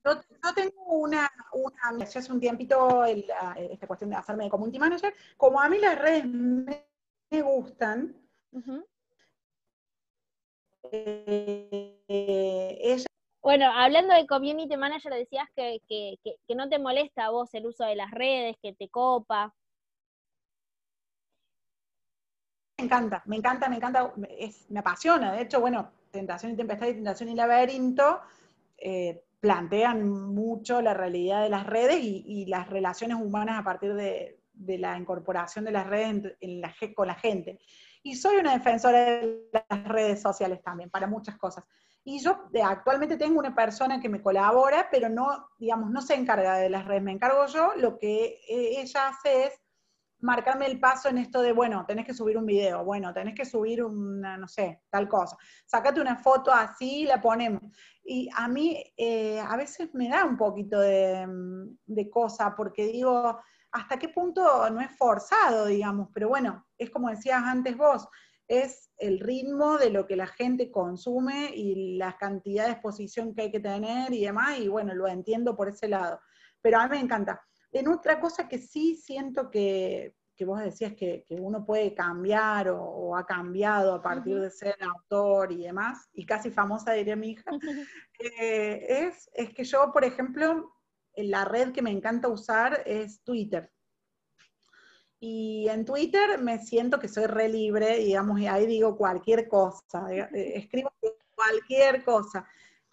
[0.04, 0.14] Yo,
[0.54, 5.68] tengo una, una, hace un tiempito esta cuestión de hacerme de community manager, como a
[5.68, 6.86] mí las redes me,
[7.42, 8.14] gustan,
[10.92, 13.04] eh,
[13.42, 17.66] bueno, hablando de community manager, decías que, que, que, no te molesta a vos el
[17.66, 19.54] uso de las redes, que te copa.
[22.78, 25.32] Me encanta, me encanta, me encanta, me apasiona.
[25.32, 28.20] De hecho, bueno, Tentación y Tempestad y Tentación y Laberinto
[28.76, 34.38] eh, plantean mucho la realidad de las redes y, las relaciones humanas a partir de,
[34.78, 37.58] la incorporación de las redes en, la, con la gente.
[38.02, 41.64] Y soy una defensora de las redes sociales también, para muchas cosas.
[42.04, 46.58] Y yo actualmente tengo una persona que me colabora, pero no, digamos, no se encarga
[46.58, 49.60] de las redes, me encargo yo, lo que eh, ella hace es
[50.20, 53.44] marcarme el paso en esto de, bueno, tenés que subir un video, bueno, tenés que
[53.44, 55.36] subir una, no sé, tal cosa.
[55.66, 57.62] Sácate una foto así y la ponemos.
[58.04, 61.26] Y a mí eh, a veces me da un poquito de,
[61.86, 63.40] de cosa, porque digo,
[63.72, 66.08] ¿hasta qué punto no es forzado, digamos?
[66.14, 68.08] Pero bueno, es como decías antes vos,
[68.48, 73.42] es el ritmo de lo que la gente consume y la cantidad de exposición que
[73.42, 76.20] hay que tener y demás, y bueno, lo entiendo por ese lado.
[76.62, 77.42] Pero a mí me encanta.
[77.78, 83.26] En otra cosa que sí siento que, vos decías que, uno puede cambiar o, ha
[83.26, 87.50] cambiado a partir de ser autor y demás, y casi famosa diría mi hija,
[88.18, 90.72] eh, es, es que yo, por ejemplo,
[91.14, 93.70] la red que me encanta usar es Twitter.
[95.18, 100.06] Y en Twitter me siento que soy re libre, digamos, y ahí digo cualquier cosa,
[100.10, 100.92] eh, escribo
[101.34, 102.46] cualquier cosa,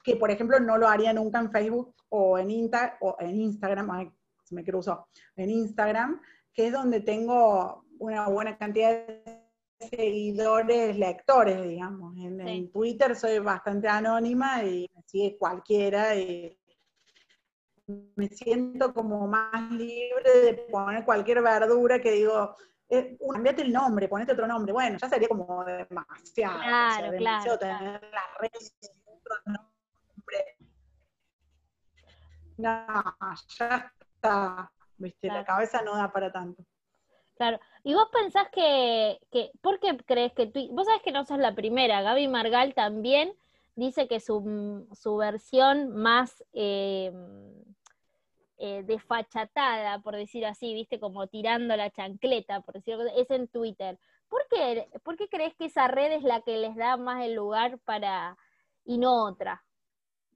[0.04, 4.14] que por ejemplo no lo haría nunca en Facebook o en, Insta, o en Instagram,
[4.54, 6.22] me cruzó, en Instagram,
[6.54, 9.44] que es donde tengo una buena cantidad de
[9.90, 12.16] seguidores, lectores, digamos.
[12.18, 16.58] En, Twitter soy bastante anónima y me sigue cualquiera y
[18.16, 22.56] me siento como más libre de poner cualquier verdura que digo,
[22.90, 24.72] eh, cambiate el nombre, ponete otro nombre.
[24.72, 26.60] Bueno, ya sería como demasiado.
[26.60, 28.74] Claro, demasiado tener las redes
[29.06, 30.58] otro nombre.
[32.58, 32.86] No,
[33.58, 33.92] ya
[34.98, 35.28] ¿viste?
[35.28, 36.64] La cabeza no da para tanto.
[37.36, 37.60] Claro.
[37.84, 41.40] ¿Y vos pensás que, que ¿por qué crees que tú, vos sabés que no sos
[41.40, 43.34] la primera, Gaby Margal también
[43.76, 47.12] dice que su, su versión más eh,
[48.58, 54.00] eh, desfachatada, por decir así, viste, como tirando la chancleta, por decirlo es en Twitter.
[54.30, 57.34] ¿Por qué, ¿Por qué crees que esa red es la que les da más el
[57.34, 58.38] lugar para
[58.86, 59.64] y no otra?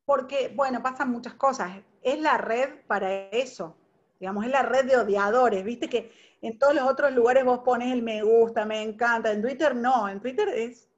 [0.08, 1.84] Porque, bueno, pasan muchas cosas.
[2.02, 3.76] Es la red para eso.
[4.22, 5.66] Digamos, es la red de odiadores.
[5.66, 9.34] Viste que en todos los otros lugares vos pones el me gusta, me encanta.
[9.34, 10.08] En Twitter no.
[10.08, 10.90] En Twitter es,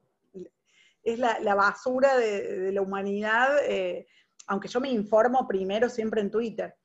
[1.01, 3.57] es la, basura de, la humanidad.
[3.63, 4.05] Eh,
[4.45, 6.75] aunque yo me informo primero siempre en Twitter.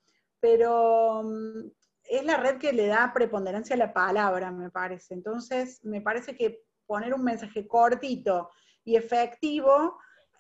[0.41, 1.66] Pero mm,
[2.05, 5.12] es la red que le da preponderancia a la palabra, me parece.
[5.12, 8.49] Entonces, me parece que poner un mensaje cortito
[8.83, 9.99] y efectivo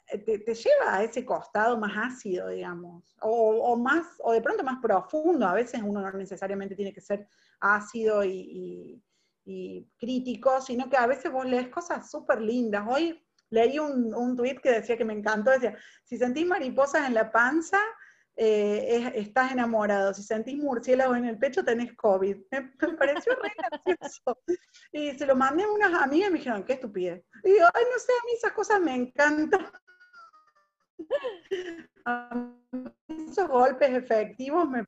[0.08, 4.80] eh, te, lleva a ese costado más ácido, digamos, o, más, o de pronto más
[4.80, 5.46] profundo.
[5.46, 7.26] A veces uno no necesariamente tiene que ser
[7.60, 9.02] ácido y,
[9.98, 12.84] crítico, sino que a veces vos lees cosas súper lindas.
[12.88, 17.14] Hoy leí un, un tweet que decía que me encantó, decía, si sentís mariposas en
[17.14, 17.78] la panza,
[18.36, 20.12] eh, estás enamorado.
[20.12, 22.36] Si sentís murciélagos en el pecho, tenés COVID.
[22.50, 23.96] Me, pareció re.
[24.92, 27.24] Y se lo mandé a unas amigas y me dijeron, qué estupidez.
[27.44, 29.66] Y digo, ay, no sé, a mí esas cosas me encantan.
[33.08, 34.84] Esos golpes efectivos me,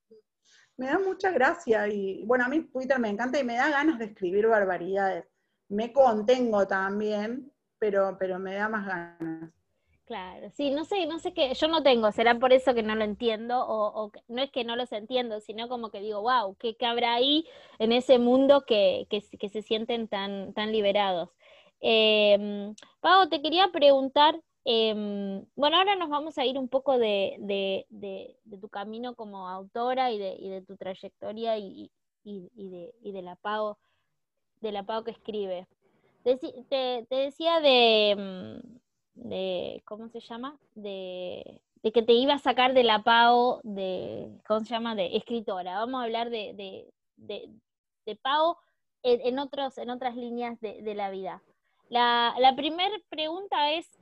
[0.76, 3.98] me dan mucha gracia y bueno, a mí Twitter me encanta y me da ganas
[3.98, 5.24] de escribir barbaridades.
[5.68, 9.50] Me contengo también, pero, pero me da más ganas.
[10.04, 12.94] Claro, sí, no sé, no sé qué, yo no tengo, será por eso que no
[12.94, 16.76] lo entiendo, o, no es que no los entiendo, sino como que digo, wow, ¿qué,
[16.86, 17.44] habrá ahí
[17.80, 21.30] en ese mundo que, que, se sienten tan, tan liberados?
[21.80, 27.86] Eh, Pau, te quería preguntar, Em, bueno, ahora nos vamos a ir un poco de,
[28.60, 31.88] tu camino como autora y de, tu trayectoria y,
[32.24, 33.78] de, la PAO,
[34.60, 35.68] de la PAO que escribe.
[36.24, 38.60] te, decía mm,
[39.14, 40.58] de, ¿cómo se llama?
[40.74, 41.62] De,
[41.94, 44.96] que te iba a sacar de la PAO de, ¿cómo se llama?
[44.96, 45.78] De escritora.
[45.78, 48.58] Vamos a hablar de, de, PAO
[49.04, 51.40] en, otros, en otras líneas de, la vida.
[51.88, 53.96] La, la primera pregunta es,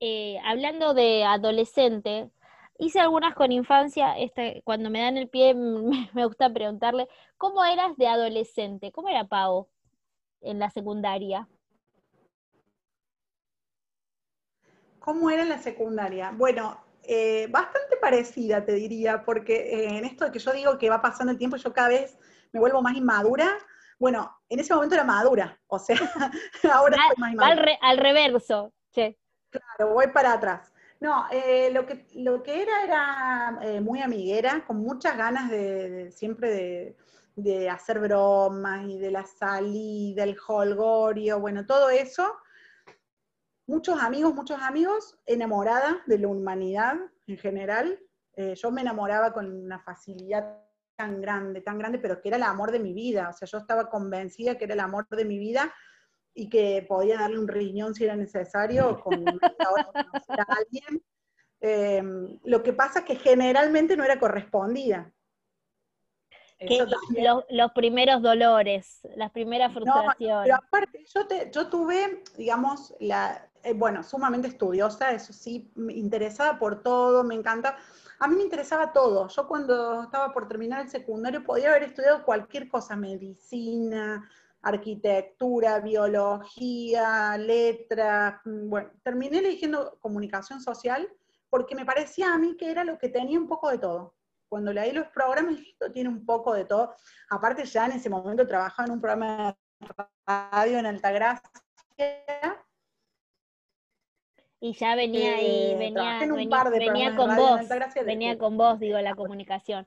[0.00, 2.30] eh, hablando de adolescente,
[2.78, 5.54] hice algunas con infancia, este, cuando me dan el pie
[6.14, 8.92] me, gusta preguntarle, ¿cómo eras de adolescente?
[8.92, 9.68] ¿Cómo era Pau
[10.40, 11.48] en la secundaria?
[14.98, 16.32] ¿Cómo era en la secundaria?
[16.32, 20.90] Bueno, eh, bastante parecida, te diría, porque eh, en esto de que yo digo que
[20.90, 22.18] va pasando el tiempo, yo cada vez
[22.52, 23.56] me vuelvo más inmadura.
[23.98, 25.96] Bueno, en ese momento era madura, o sea,
[26.72, 27.78] ahora estoy más inmadura.
[27.80, 29.16] Al, reverso, che.
[29.50, 30.72] Claro, voy para atrás.
[31.00, 36.50] No, eh, lo, que, lo que era era muy amiguera, con muchas ganas de, siempre
[36.50, 36.96] de,
[37.36, 42.24] de, hacer bromas y de la salida, el holgorio, bueno, todo eso
[43.66, 47.98] muchos amigos, muchos amigos, enamorada de la humanidad en general.
[48.34, 50.62] Eh, yo me enamoraba con una facilidad
[50.96, 53.28] tan grande, tan grande, pero que era el amor de mi vida.
[53.28, 55.72] O sea, yo estaba convencida que era el amor de mi vida
[56.36, 61.02] y que podía darle un riñón si era necesario con a alguien.
[61.60, 65.10] Em, lo que pasa es que generalmente no era correspondida.
[67.50, 70.44] los, primeros dolores, las primeras frustraciones.
[70.44, 71.20] pero aparte, yo,
[71.50, 77.34] yo tuve, digamos, la, eh, bueno, sumamente estudiosa, eso sí, me interesaba por todo, me
[77.34, 77.76] encanta.
[78.18, 79.28] A mí me interesaba todo.
[79.28, 84.28] Yo cuando estaba por terminar el secundario podía haber estudiado cualquier cosa, medicina,
[84.66, 88.40] arquitectura, biología, letras.
[88.44, 91.08] Mm, bueno, terminé eligiendo comunicación social
[91.48, 94.14] porque me parecía a mí que era lo que tenía un poco de todo.
[94.48, 96.94] Cuando leí los programas, esto tiene un poco de todo.
[97.30, 99.88] Aparte, ya en ese momento trabajaba en un programa de
[100.26, 101.52] radio en Altagracia
[104.58, 107.60] y ya venía ahí, eh, venía, venía, con vos,
[108.04, 109.86] venía con vos, digo, la comunicación.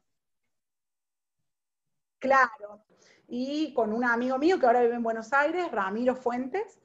[2.20, 2.84] Claro,
[3.28, 6.80] y con un amigo mío que ahora vive en Buenos Aires, Ramiro Fuentes,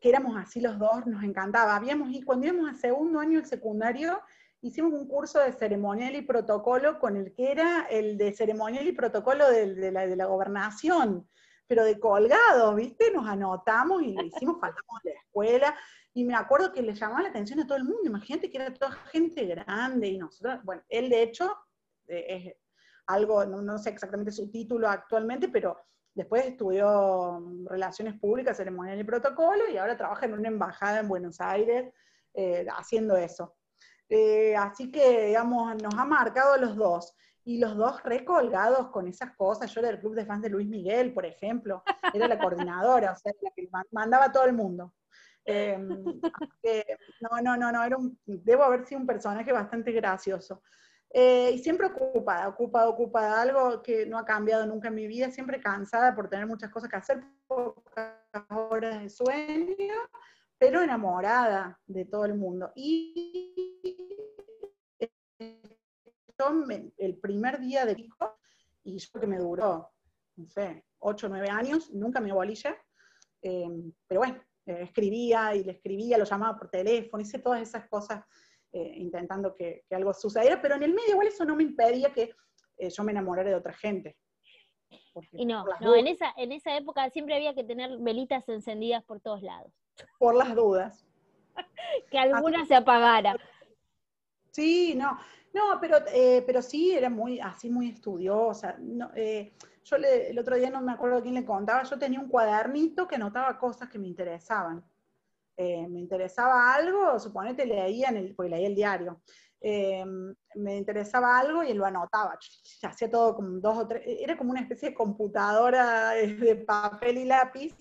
[0.00, 1.74] que éramos así los dos, nos encantaba.
[1.74, 4.20] Habíamos, y cuando íbamos a segundo año del secundario,
[4.60, 8.92] hicimos un curso de ceremonial y protocolo con el que era el de ceremonial y
[8.92, 11.28] protocolo de, la, de la gobernación,
[11.66, 13.10] pero de colgado, ¿viste?
[13.12, 15.74] Nos anotamos y le hicimos, faltamos de la escuela,
[16.14, 18.72] y me acuerdo que le llamaba la atención a todo el mundo, imagínate que era
[18.72, 21.56] toda gente grande y nosotros, bueno, él de hecho
[22.08, 22.56] eh, es
[23.08, 25.78] algo, no, sé exactamente su título actualmente, pero
[26.14, 31.40] después estudió Relaciones Públicas, Ceremonial y Protocolo y ahora trabaja en una embajada en Buenos
[31.40, 31.92] Aires
[32.34, 33.56] eh, haciendo eso.
[34.10, 37.14] Eh, así que, digamos, nos ha marcado los dos.
[37.44, 39.72] Y los dos recolgados con esas cosas.
[39.72, 41.82] Yo era del club de fans de Luis Miguel, por ejemplo.
[42.12, 44.92] Era la coordinadora, o sea, la que mandaba a todo el mundo.
[45.46, 50.62] Em, no, no, no, no, era un, debo haber sido un personaje bastante gracioso.
[51.10, 55.30] Eh, y siempre ocupada, ocupada, ocupada, algo que no ha cambiado nunca en mi vida,
[55.30, 58.14] siempre cansada por tener muchas cosas que hacer, pocas
[58.50, 59.94] horas de sueño,
[60.58, 62.72] pero enamorada de todo el mundo.
[62.74, 63.58] Y
[66.98, 68.38] el primer día de pico,
[68.84, 69.90] y yo que me duró,
[70.36, 72.76] no sé, 8 o 9 años, nunca me bolilla,
[73.40, 77.88] em, pero bueno, eh, escribía y le escribía, lo llamaba por teléfono, hice todas esas
[77.88, 78.24] cosas
[78.72, 82.34] eh, intentando que, algo sucediera, pero en el medio igual eso no me impedía que
[82.76, 84.16] eh, yo me enamorara de otra gente.
[85.32, 89.20] y no, no en, esa, en esa época siempre había que tener velitas encendidas por
[89.20, 89.72] todos lados.
[90.18, 91.06] Por las dudas.
[92.10, 93.36] que alguna se apagara.
[94.50, 95.18] Sí, no,
[95.54, 95.98] no, pero,
[96.46, 98.76] pero sí era muy, así muy estudiosa.
[98.78, 103.08] No, yo el otro día no me acuerdo quién le contaba, yo tenía un cuadernito
[103.08, 104.84] que anotaba cosas que me interesaban.
[105.60, 109.20] Eh, me interesaba algo, suponete leía en el, porque leía el diario,
[109.60, 110.04] eh,
[110.54, 112.38] me interesaba algo y lo anotaba,
[112.84, 117.24] hacía todo como dos o tres, era como una especie de computadora de papel y
[117.24, 117.74] lápiz,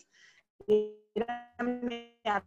[0.65, 2.43] era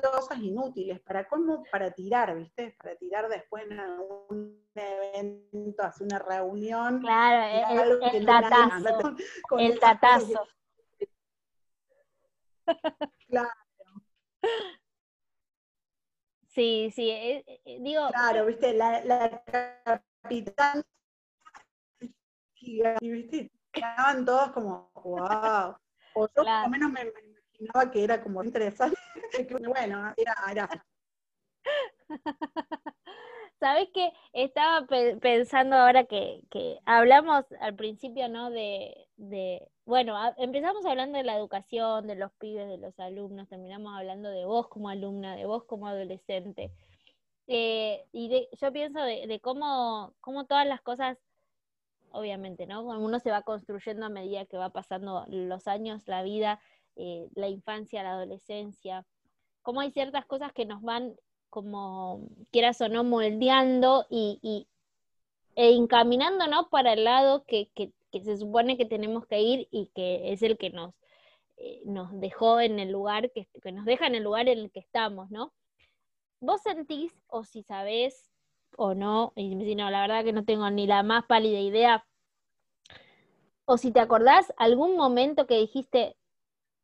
[0.00, 2.74] cosas inútiles, para cómo, para tirar, ¿viste?
[2.78, 7.00] Para tirar después en algún evento, hacer una reunión.
[7.00, 9.16] Claro, el, tatazo.
[9.58, 10.48] el tatazo.
[13.28, 13.50] Claro.
[16.48, 18.08] Sí, sí, eh, eh, digo.
[18.08, 19.42] Claro, viste, la, la
[19.84, 20.82] capitán,
[22.60, 25.76] y viste, quedaban todos como, wow.
[26.14, 28.96] O yo por lo menos me, imaginaba que era como interesante.
[29.74, 30.86] bueno, era, era.
[33.60, 34.12] ¿Sabes qué?
[34.32, 34.86] Estaba
[35.20, 36.42] pensando ahora que,
[36.84, 38.50] hablamos al principio, ¿no?
[38.50, 43.96] De, de bueno, empezamos hablando de la educación, de los pibes, de los alumnos, terminamos
[43.96, 46.70] hablando de vos como alumna, de vos como adolescente.
[47.46, 51.16] Eh, y yo pienso de, de, cómo, cómo todas las cosas,
[52.10, 52.82] obviamente, ¿no?
[52.82, 56.60] Uno se va construyendo a medida que va pasando los años, la vida,
[56.96, 59.06] eh, la infancia, la adolescencia,
[59.62, 61.16] cómo hay ciertas cosas que nos van
[61.48, 64.66] como, quieras o no, moldeando y,
[65.56, 67.70] e encaminándonos para el lado que,
[68.12, 70.94] se supone que tenemos que ir y que es el que nos,
[71.56, 74.70] eh, nos dejó en el lugar, que, que nos deja en el lugar en el
[74.70, 75.52] que estamos, ¿no?
[76.40, 78.30] ¿Vos sentís, o si sabés
[78.76, 82.06] o no, y si no, la verdad que no tengo ni la más pálida idea,
[83.64, 86.16] o si te acordás algún momento que dijiste,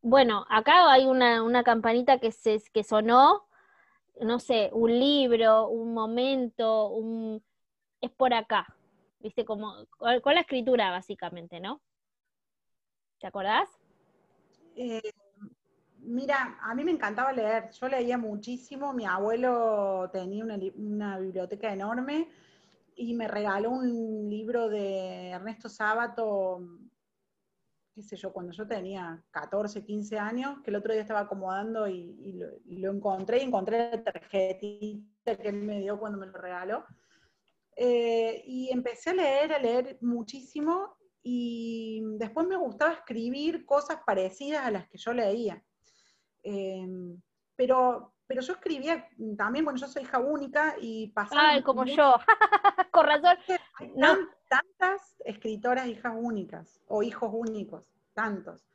[0.03, 3.47] bueno, acá hay una, campanita que, se, que sonó,
[4.20, 7.43] no sé, un libro, un momento, un...
[8.03, 8.66] es por acá,
[9.25, 11.81] viste, como con la escritura básicamente, ¿no?
[13.18, 13.68] ¿Te acordás?
[14.77, 15.12] Eh,
[16.07, 22.29] Mira, a mí me encantaba leer, yo leía muchísimo, mi abuelo tenía una, biblioteca enorme
[22.95, 26.61] y me regaló un libro de Ernesto Sábato,
[27.95, 31.89] qué sé yo, cuando yo tenía 14, 15 años, que el otro día estaba acomodando
[31.89, 36.85] y, lo, encontré, y encontré la tarjetita que él me dio cuando me lo regaló.
[37.77, 44.64] Eh, y empecé a leer, a leer muchísimo y después me gustaba escribir cosas parecidas
[44.64, 45.62] a las que yo leía.
[46.43, 47.20] Em,
[47.57, 51.51] pero, pero yo escribía también, bueno, yo soy hija única y pasaba...
[51.51, 52.14] Ay, como yo,
[52.93, 53.39] con razón.
[53.79, 54.16] Hay no.
[54.49, 58.68] tantas escritoras hijas únicas o hijos únicos, tantos.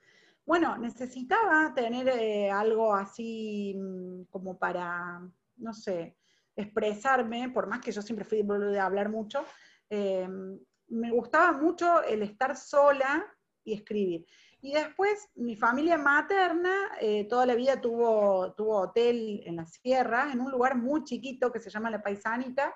[0.46, 5.22] Bueno, necesitaba tener eh, algo así mm, como para,
[5.58, 6.18] no sé,
[6.62, 9.46] expresarme, por más que yo siempre fui de hablar mucho,
[9.90, 13.26] em, me gustaba mucho el estar sola
[13.64, 14.26] y escribir.
[14.62, 20.32] Y después mi familia materna eh, toda la vida tuvo, tuvo hotel en la sierra,
[20.32, 22.76] en un lugar muy chiquito que se llama La Paisanita,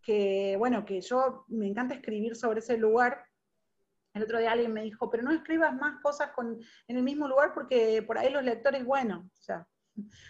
[0.00, 3.22] que bueno, que yo me encanta escribir sobre ese lugar.
[4.14, 7.28] El otro día alguien me dijo, pero no escribas más cosas con, en el mismo
[7.28, 9.66] lugar porque por ahí los lectores, bueno, o sea,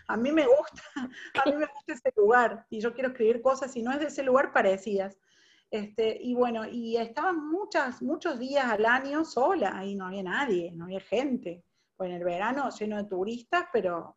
[0.07, 3.73] a mí me gusta, a mí me gusta ese lugar y yo quiero escribir cosas,
[3.73, 5.19] si no es de ese lugar, parecidas.
[5.71, 10.73] Este, y bueno, y estaba muchas, muchos días al año sola, y no había nadie,
[10.73, 11.63] no había gente.
[11.99, 14.17] En el verano lleno de turistas, pero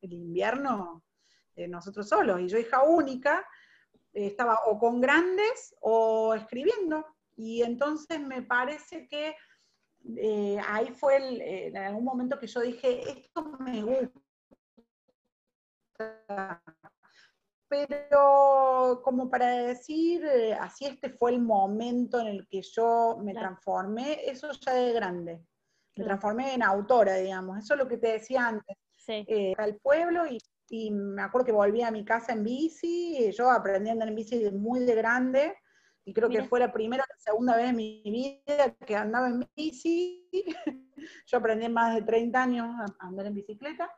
[0.00, 1.04] el invierno
[1.54, 2.40] eh, nosotros solos.
[2.40, 3.46] Y yo, hija única,
[4.12, 7.04] estaba o con grandes o escribiendo.
[7.36, 9.34] Y entonces me parece que
[10.16, 14.20] eh, ahí fue el, eh, en algún momento que yo dije, esto me gusta
[17.68, 23.32] pero como para decir, eh, así este fue el momento en el que yo me
[23.32, 25.40] transformé, eso ya de grande.
[25.96, 27.58] Me transformé en autora, digamos.
[27.58, 28.76] Eso es lo que te decía antes.
[28.96, 29.24] Sí.
[29.28, 30.40] Eh, al pueblo y,
[30.90, 34.50] me acuerdo que volví a mi casa en bici, yo aprendí a andar en bici
[34.52, 35.56] muy de grande,
[36.04, 39.48] y creo que fue la primera o segunda vez en mi vida que andaba en
[39.54, 40.28] bici.
[41.26, 43.90] yo aprendí más de 30 años a andar en bicicleta.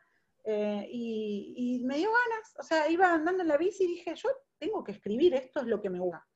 [0.44, 4.28] Eh, y, me dio ganas, o sea, iba andando en la bici y dije, yo
[4.58, 6.26] tengo que escribir, esto es lo que me gusta.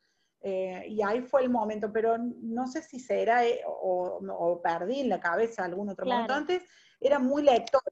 [0.43, 5.09] Eh, y ahí fue el momento, pero no sé si será eh, o, perdí en
[5.09, 6.63] la cabeza algún otro momento antes,
[7.01, 7.85] era muy lectora.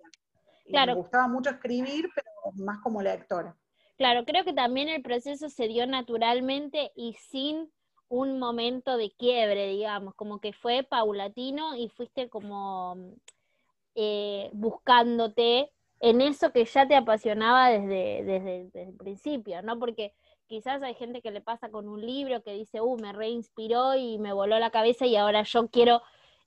[0.67, 3.57] me gustaba mucho escribir, pero más como lectora.
[3.97, 7.73] Claro, creo que también el proceso se dio naturalmente y sin
[8.09, 12.97] un momento de quiebre, digamos, como que fue paulatino y fuiste como
[14.53, 15.71] buscándote
[16.05, 19.79] en eso que ya te apasionaba desde, desde, el principio, ¿no?
[19.79, 20.13] Porque
[20.47, 24.19] quizás hay gente que le pasa con un libro que dice, uh, me reinspiró y
[24.19, 26.03] me voló la cabeza y ahora yo quiero,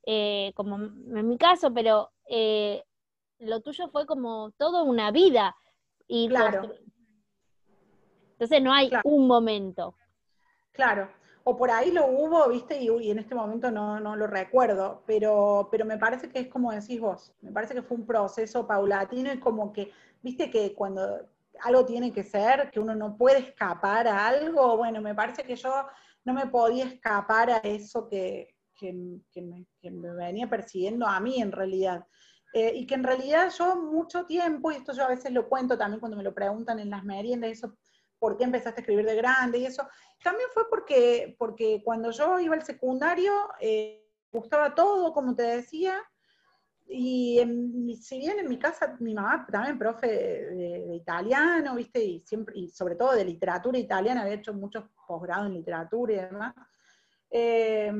[0.06, 2.84] eh, como en mi caso, pero eh,
[3.40, 5.56] lo tuyo fue como toda una vida.
[6.08, 6.72] Y claro.
[8.34, 9.96] Entonces no hay un momento.
[10.72, 11.17] Claro
[11.50, 15.86] o por ahí lo hubo, viste, y, en este momento no, lo recuerdo, pero, pero
[15.86, 19.40] me parece que es como decís vos, me parece que fue un proceso paulatino y
[19.40, 19.90] como que,
[20.22, 21.26] viste que cuando
[21.62, 25.56] algo tiene que ser, que uno no puede escapar a algo, bueno, me parece que
[25.56, 25.72] yo
[26.26, 32.06] no me podía escapar a eso que, me, venía persiguiendo a mí en realidad.
[32.54, 35.78] Eh, y que en realidad yo mucho tiempo, y esto yo a veces lo cuento
[35.78, 37.78] también cuando me lo preguntan en las meriendas, eso
[38.20, 39.88] por qué empezaste a escribir de grande y eso.
[40.24, 46.02] También fue porque, porque cuando yo iba al secundario, eh, gustaba todo, como te decía,
[46.90, 52.58] y si bien en mi casa, mi mamá también profe de, italiano, viste, y siempre,
[52.58, 56.56] y sobre todo de literatura italiana, había hecho muchos posgrados en literatura y demás,
[57.30, 57.92] eh,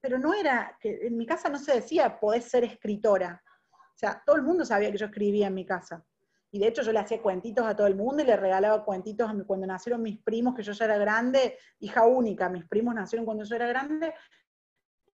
[0.00, 3.42] pero no era, que en mi casa no se decía podés ser escritora.
[3.72, 6.04] O sea, todo el mundo sabía que yo escribía en mi casa.
[6.52, 9.28] Y de hecho yo le hacía cuentitos a todo el mundo y le regalaba cuentitos
[9.28, 9.44] a mí.
[9.44, 13.44] Cuando nacieron mis primos, que yo ya era grande, hija única, mis primos nacieron cuando
[13.44, 14.14] yo era grande,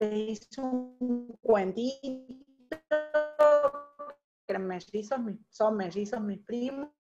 [0.01, 2.47] le hice un cuentito
[4.49, 5.21] eran mellizos,
[5.51, 6.91] son mellizos mis primos,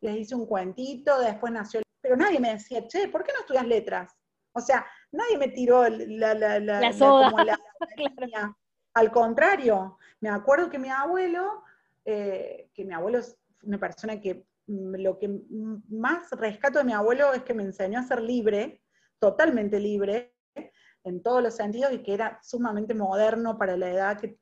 [0.00, 3.66] les hice un cuentito, después nació, pero nadie me decía, che, ¿por qué no estudias
[3.66, 4.16] letras?
[4.52, 7.58] O sea, nadie me tiró la, la, la, la soda.
[8.94, 11.64] Al contrario, me acuerdo que mi abuelo,
[12.06, 15.28] eh, que mi abuelo es una persona que lo que
[15.88, 18.80] más rescato de mi abuelo es que me enseñó a ser libre,
[19.18, 20.34] totalmente libre,
[21.04, 24.38] en todos los sentidos, y que era sumamente moderno para la edad que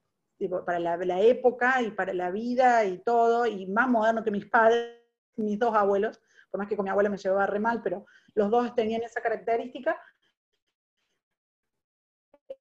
[0.66, 5.00] para la, época y para la vida y todo, y más moderno que mis padres,
[5.36, 8.04] mis dos abuelos, por más que con mi abuelo me llevaba re mal, pero
[8.34, 9.98] los dos tenían esa característica.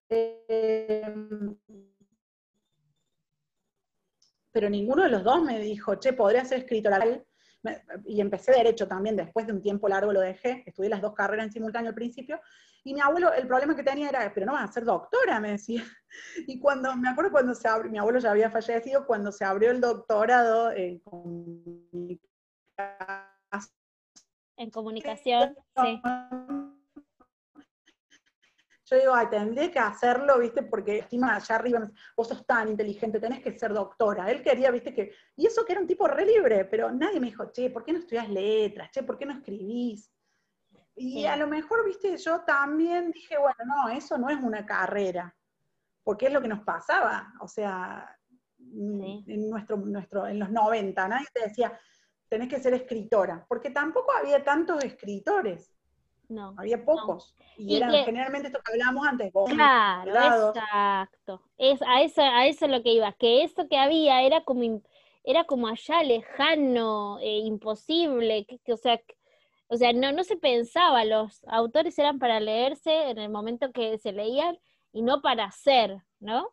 [0.09, 1.15] Eh,
[4.53, 7.25] pero ninguno de los dos me dijo, che, podría ser escritoral.
[8.05, 11.47] Y empecé derecho también, después de un tiempo largo lo dejé, estudié las dos carreras
[11.47, 12.39] en simultáneo al principio,
[12.85, 15.51] y mi abuelo, el problema que tenía era, pero no vas a ser doctora, me
[15.51, 15.83] decía.
[16.47, 19.71] Y cuando, me acuerdo cuando se abrió, mi abuelo ya había fallecido, cuando se abrió
[19.71, 21.01] el doctorado en
[24.57, 26.01] en comunicación, sí.
[28.93, 30.61] Yo digo, ay, tendré que hacerlo, ¿viste?
[30.61, 34.29] Porque estima allá arriba, vos sos tan inteligente, tenés que ser doctora.
[34.29, 34.93] Él quería, ¿viste?
[34.93, 37.83] que Y eso que era un tipo re libre, pero nadie me dijo, che, ¿por
[37.83, 38.91] qué no estudias letras?
[38.91, 40.11] Che, ¿por qué no escribís?
[40.95, 42.15] Y a lo mejor, ¿viste?
[42.17, 45.35] Yo también dije, bueno, no, eso no es una carrera,
[46.03, 47.33] porque es lo que nos pasaba.
[47.41, 48.15] O sea,
[48.59, 51.75] en, nuestro, nuestro, en los 90, nadie te decía,
[52.29, 55.72] tenés que ser escritora, porque tampoco había tantos escritores.
[56.33, 56.55] No.
[56.57, 57.35] Había pocos.
[57.57, 59.31] Y, eran generalmente esto que hablábamos antes.
[59.31, 61.43] claro, exacto.
[61.59, 64.81] Es, a, eso, a eso es lo que iba, que eso que había era como,
[65.23, 68.99] era como allá lejano, eh, imposible, que, o sea,
[69.67, 73.99] o sea no, no se pensaba, los autores eran para leerse en el momento que
[73.99, 74.57] se leían
[74.91, 76.49] y no para hacer, ¿no?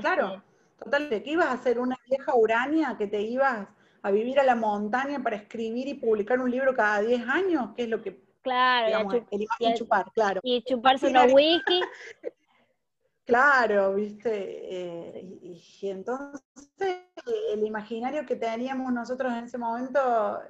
[0.00, 0.34] Claro.
[0.34, 0.52] Este,
[0.82, 3.68] Total, que ibas a ser una vieja urania que te ibas
[4.02, 7.84] a vivir a la montaña para escribir y publicar un libro cada 10 años, ¿Qué
[7.84, 8.20] es lo que...
[8.42, 10.40] Claro, y, chupar, claro.
[10.42, 11.80] Y chuparse unos whisky.
[13.24, 16.42] claro, viste, eh, y, entonces
[17.52, 20.40] el imaginario que teníamos nosotros en ese momento,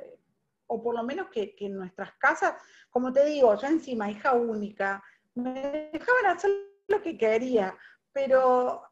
[0.67, 2.55] o por lo menos que, que en nuestras casas,
[2.89, 6.51] como te digo, yo encima, hija única, me dejaban hacer
[6.89, 7.77] lo que quería,
[8.11, 8.83] pero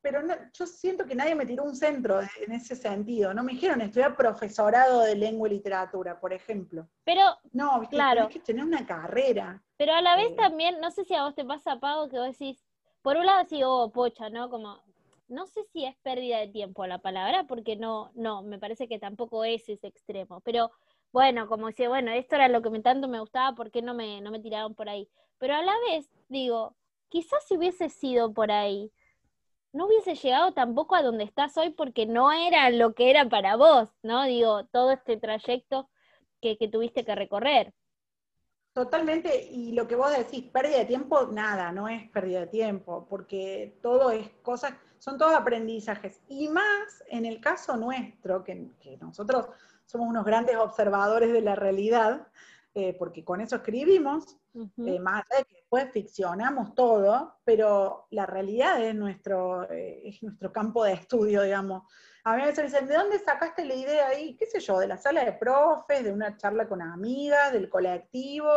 [0.00, 0.20] pero
[0.52, 3.34] yo siento que nadie me tiró un centro en ese sentido.
[3.34, 6.88] No me dijeron estudiar profesorado de lengua y literatura, por ejemplo.
[7.04, 7.22] Pero,
[7.52, 8.28] no, claro.
[8.28, 9.62] Tienes que tener una carrera.
[9.76, 12.18] Pero a la vez eh, también, no sé si a vos te pasa, Pago, que
[12.18, 12.64] vos decís,
[13.02, 14.48] por un lado sí, oh, pocha, ¿no?
[14.50, 14.80] Como,
[15.28, 18.98] no sé si es pérdida de tiempo la palabra, porque no, no, me parece que
[18.98, 20.40] tampoco es ese extremo.
[20.40, 20.70] Pero
[21.12, 23.94] bueno, como decía, bueno, esto era lo que me, tanto me gustaba, ¿por qué no
[23.94, 25.08] me, no me tiraron por ahí?
[25.38, 26.76] Pero a la vez, digo,
[27.08, 28.92] quizás si hubiese sido por ahí,
[29.72, 33.56] no hubiese llegado tampoco a donde estás hoy porque no era lo que era para
[33.56, 34.24] vos, ¿no?
[34.24, 35.88] Digo, todo este trayecto
[36.40, 37.74] que, tuviste que recorrer.
[38.72, 43.06] Totalmente, y lo que vos decís, pérdida de tiempo, nada, no es pérdida de tiempo,
[43.08, 46.20] porque todo es cosas, son todos aprendizajes.
[46.28, 49.48] Y más en el caso nuestro, que, nosotros
[49.84, 52.28] somos unos grandes observadores de la realidad,
[52.74, 58.24] eh, porque con eso escribimos, eh, más allá de que después ficcionamos todo, pero la
[58.24, 61.82] realidad es nuestro, eh, es nuestro campo de estudio, digamos.
[62.24, 64.34] A mí me dicen, ¿de dónde sacaste la idea ahí?
[64.38, 64.78] ¿Qué sé yo?
[64.78, 68.50] De la sala de profes, de una charla con amigas, del colectivo,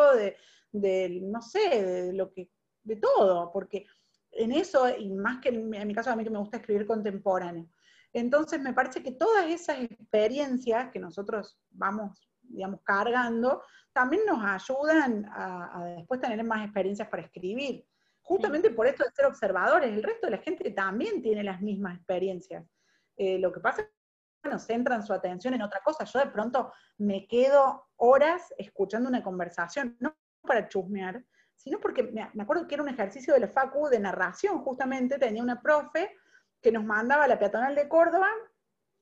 [0.72, 2.50] de, no sé, de lo que,
[2.84, 3.88] de todo, porque
[4.32, 7.68] en eso, y más que en mi caso, a mí que me gusta escribir contemporáneo.
[8.14, 13.64] Entonces me parece que todas esas experiencias que nosotros vamos, digamos, cargando,
[13.94, 17.86] también nos ayudan a, después tener más experiencias para escribir.
[18.22, 21.98] Justamente por esto de ser observadores, el resto de la gente también tiene las mismas
[21.98, 22.66] experiencias.
[23.18, 23.94] Eh, lo que pasa es que
[24.44, 26.06] bueno, centran su atención en otra cosa.
[26.06, 31.24] Yo de pronto me quedo horas escuchando una conversación, no para chusmear,
[31.56, 35.44] sino porque me, acuerdo que era un ejercicio de la FACU de narración, justamente, tenía
[35.44, 36.18] una profe
[36.60, 38.28] que nos mandaba a la peatonal de Córdoba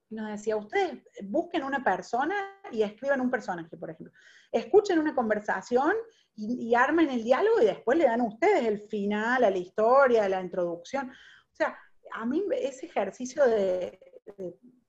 [0.09, 2.35] nos decía, ustedes busquen una persona
[2.71, 4.13] y escriban un personaje, por ejemplo.
[4.51, 5.93] Escuchen una conversación
[6.35, 10.25] y, armen el diálogo y después le dan a ustedes el final, a la historia,
[10.25, 11.09] a la introducción.
[11.09, 11.77] O sea,
[12.13, 13.99] a mí ese ejercicio de,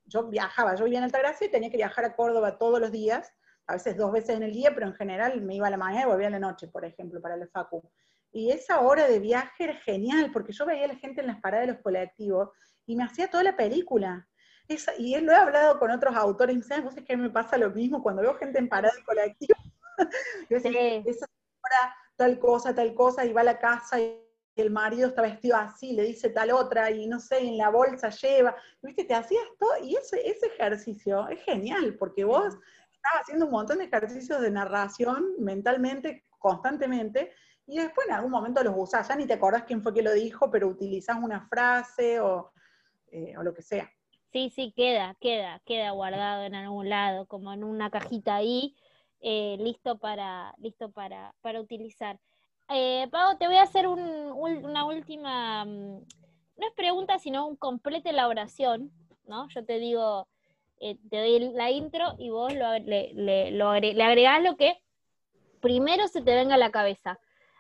[0.07, 3.33] yo viajaba, yo vivía en Altagracia y tenía que viajar a Córdoba todos los días,
[3.67, 6.03] a veces dos veces en el día, pero en general me iba a la mañana
[6.03, 7.83] y volvía a la noche, por ejemplo, para el FACU.
[8.33, 11.41] Y esa hora de viaje era genial, porque yo veía a la gente en las
[11.41, 12.51] paradas de los colectivos
[12.87, 14.29] y me hacía toda la película
[14.99, 16.85] y lo he hablado con otros autores, y ¿sabes?
[16.85, 19.59] Vos es que me pasa lo mismo cuando veo gente en parada de colectivo.
[20.51, 21.27] yo esa
[22.17, 24.23] tal cosa, tal cosa, y va a la casa y
[24.57, 28.11] el marido está vestido así, le dice tal otra, y no sé, en la bolsa
[28.11, 32.59] lleva, viste, te hacías todo, y ese, ese ejercicio es genial, porque vos
[32.93, 37.33] estás haciendo un montón de ejercicios de narración mentalmente, constantemente,
[37.67, 40.13] y después en algún momento los usás, ya ni te acordás quién fue que lo
[40.13, 42.53] dijo, pero utilizás una frase o,
[43.13, 43.91] eh, o lo que sea.
[44.33, 48.77] Sí, sí, queda, queda, queda guardado en algún lado, como en una cajita ahí,
[49.21, 52.19] eh, listo para, listo para, para utilizar.
[52.69, 56.05] Eh, Pau, te voy a hacer una última, mm,
[56.61, 58.93] no es pregunta, sino un complete elaboración,
[59.27, 59.49] ¿no?
[59.49, 60.29] Yo te digo,
[60.79, 64.81] eh, te doy la intro y vos lo, le, le, agregás lo que
[65.61, 67.19] primero se te venga a la cabeza.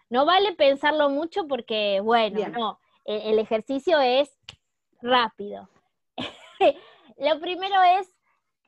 [0.08, 4.30] No vale pensarlo mucho porque, bueno, no, el, ejercicio es
[5.02, 5.68] rápido.
[7.18, 8.08] lo primero es,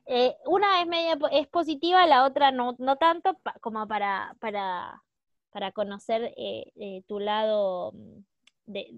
[0.05, 5.03] eh, una es media es positiva, la otra no, no tanto, como para, para,
[5.51, 8.19] para conocer eh, eh, tu lado mm,
[8.65, 8.89] de,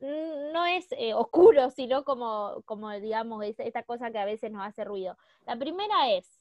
[0.00, 4.66] no, no, es eh, oscuro, sino como, como digamos, esta cosa que a veces nos
[4.66, 5.16] hace ruido.
[5.46, 6.40] La primera es,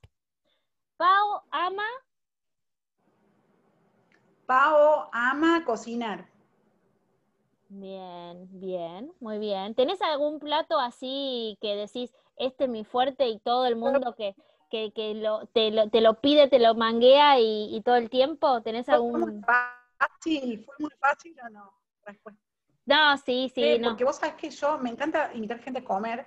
[0.97, 1.85] Pau ama...
[4.45, 6.27] Pau ama cocinar.
[7.69, 9.75] Bien, bien, muy bien.
[9.75, 14.35] ¿Tenés algún plato así que decís, este es mi fuerte y todo el mundo que,
[14.71, 18.09] que, que lo, te, lo, te, lo, pide, te lo manguea y, y todo el
[18.09, 18.61] tiempo?
[18.63, 19.21] ¿Tenés algún...?
[19.21, 21.73] Fue muy fácil, fue muy fácil o no?
[22.03, 22.41] Respuesta.
[22.85, 23.77] No, sí, sí.
[23.77, 23.89] no.
[23.89, 26.25] Porque vos sabés que yo me encanta invitar gente a comer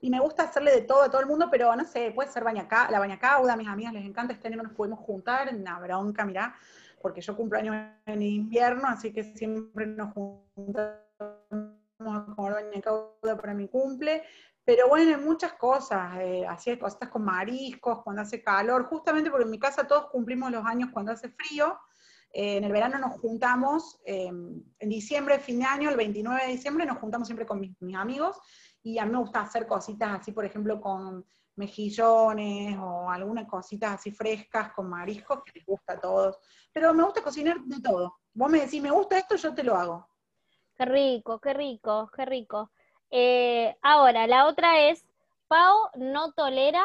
[0.00, 2.44] y me gusta hacerle de todo a todo el mundo, pero no sé, puede ser
[2.44, 5.64] bañaca, la bañacauda, a mis amigas les encanta, este año no nos podemos juntar, en
[5.64, 6.54] la bronca, mirá,
[7.00, 7.76] porque yo cumplo años
[8.06, 10.98] en invierno, así que siempre nos juntamos
[12.00, 14.22] a comer bañacauda para mi cumple,
[14.64, 19.44] pero bueno, hay muchas cosas, eh, hacía cositas con mariscos, cuando hace calor, justamente porque
[19.44, 21.78] en mi casa todos cumplimos los años cuando hace frío,
[22.32, 26.52] eh, en el verano nos juntamos, eh, en diciembre, fin de año, el 29 de
[26.52, 28.38] diciembre, nos juntamos siempre con mis, amigos
[28.82, 31.24] y a mí me gusta hacer cositas así, por ejemplo, con
[31.58, 36.38] mejillones o algunas cositas así frescas con mariscos que les gusta a todos.
[36.72, 38.18] Pero me gusta cocinar de todo.
[38.32, 40.08] Vos me decís, me gusta esto, yo te lo hago.
[40.76, 42.70] Qué rico, qué rico, qué rico.
[43.10, 45.04] Eh, ahora, la otra es,
[45.48, 46.84] Pau no tolera.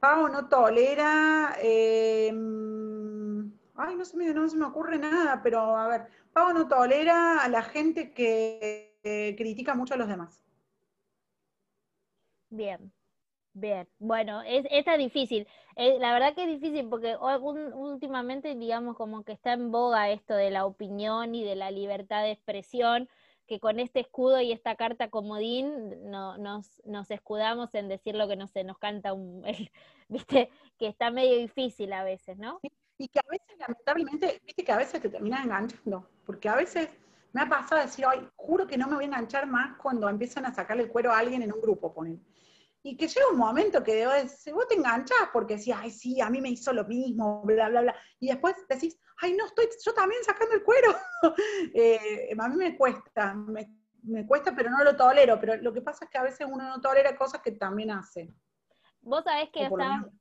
[0.00, 1.56] Pau no tolera.
[1.60, 2.28] Eh,
[3.76, 7.42] ay, no se, me, no se me ocurre nada, pero a ver, Pau no tolera
[7.42, 10.43] a la gente que critica mucho a los demás.
[12.54, 12.92] Bien,
[13.52, 13.88] bien.
[13.98, 15.48] Bueno, es, esta es difícil.
[15.74, 20.34] Eh, la verdad que es difícil porque últimamente, digamos, como que está en boga esto
[20.34, 23.08] de la opinión y de la libertad de expresión,
[23.48, 28.28] que con este escudo y esta carta comodín no, nos, nos escudamos en decir lo
[28.28, 29.42] que no se nos canta un,
[30.08, 30.48] viste,
[30.78, 32.60] que está medio difícil a veces, ¿no?
[32.96, 36.88] y que a veces, lamentablemente, viste que a veces te terminas enganchando, porque a veces
[37.32, 40.46] me ha pasado decir, ay, juro que no me voy a enganchar más cuando empiezan
[40.46, 42.24] a sacarle el cuero a alguien en un grupo, ponen.
[42.86, 46.42] Y que llega un momento que vos te enganchás porque decís, ay, sí, a mí
[46.42, 47.96] me hizo lo mismo, bla, bla, bla.
[48.20, 50.94] Y después decís, ay, no, estoy yo también sacando el cuero.
[51.74, 53.66] Eh, a mí me cuesta, me,
[54.02, 55.40] me cuesta, pero no lo tolero.
[55.40, 58.30] Pero lo que pasa es que a veces uno no tolera cosas que también hace.
[59.00, 59.64] Vos sabés que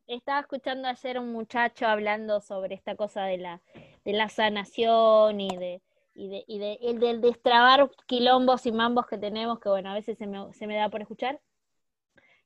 [0.07, 3.61] estaba, escuchando ayer un muchacho hablando sobre esta cosa de la,
[4.03, 5.81] de la sanación y de,
[6.13, 9.93] y de, y de el del destrabar quilombos y mambos que tenemos, que bueno, a
[9.93, 11.39] veces se me, se me da por escuchar.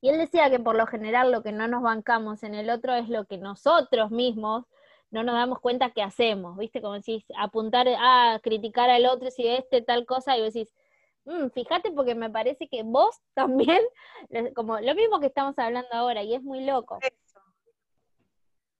[0.01, 2.93] Y él decía que por lo general lo que no nos bancamos en el otro
[2.93, 4.65] es lo que nosotros mismos
[5.09, 6.81] no nos damos cuenta que hacemos, ¿viste?
[6.81, 10.73] Como decís, apuntar a criticar al otro si este tal cosa, y vos decís,
[11.27, 13.81] Mm, fíjate porque me parece que vos también,
[14.55, 16.99] como lo mismo que estamos hablando ahora, y es muy loco.
[16.99, 17.39] Por eso.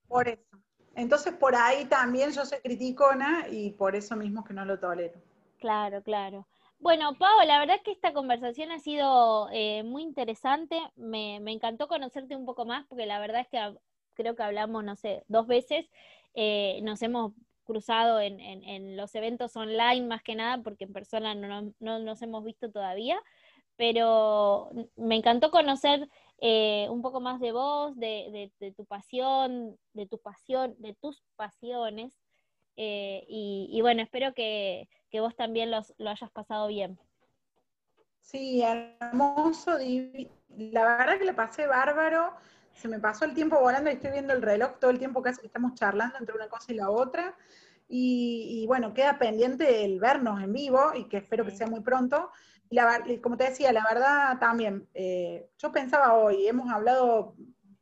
[0.08, 0.58] Por eso.
[0.96, 5.20] Entonces por ahí también yo soy criticona y por eso mismo que no lo tolero.
[5.60, 6.48] Claro, claro.
[6.80, 10.80] Bueno, Pau, la verdad que esta conversación ha sido eh, muy interesante.
[10.96, 13.78] Me, encantó conocerte un poco más porque la verdad es que
[14.14, 15.90] creo que hablamos, no sé, dos veces.
[16.36, 17.34] Eh, nos hemos
[17.66, 22.44] cruzado en, los eventos online más que nada, porque en persona no, no, nos hemos
[22.44, 23.22] visto todavía,
[23.76, 26.08] pero me encantó conocer
[26.40, 31.24] eh, un poco más de vos, de, de, tu pasión, de tu pasión, de tus
[31.36, 32.16] pasiones,
[32.78, 37.00] eh, y, y, bueno, espero que, que vos también los, lo hayas pasado bien.
[38.22, 39.78] Sí, hermoso,
[40.58, 42.34] la verdad que lo pasé bárbaro,
[42.74, 45.42] se me pasó el tiempo volando y estoy viendo el reloj todo el tiempo casi
[45.42, 47.36] que estamos charlando entre una cosa y la otra.
[47.90, 52.30] Y, bueno, queda pendiente el vernos en vivo y que espero que sea muy pronto.
[52.70, 57.34] Y la, como te decía, la verdad también, eh, yo pensaba hoy, hemos hablado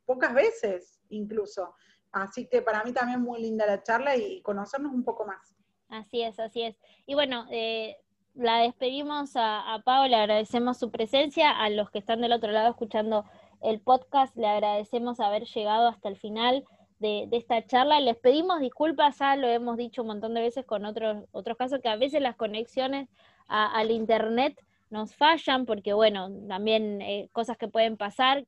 [0.04, 1.74] pocas veces incluso,
[2.16, 5.56] así que para mí también muy linda la charla y conocernos un poco más.
[5.88, 6.76] Así es, así es.
[7.06, 7.96] Y bueno, eh,
[8.34, 12.50] la despedimos a, a Pau, le agradecemos su presencia, a los que están del otro
[12.52, 13.24] lado escuchando
[13.62, 16.64] el podcast, le agradecemos haber llegado hasta el final
[16.98, 18.00] de, esta charla.
[18.00, 21.80] Les pedimos disculpas, ya lo hemos dicho un montón de veces con otros, otros casos,
[21.80, 23.08] que a veces las conexiones
[23.48, 24.58] al Internet
[24.90, 28.46] nos fallan, porque bueno, también eh, cosas que pueden pasar.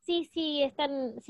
[0.00, 1.20] Sí, sí, están,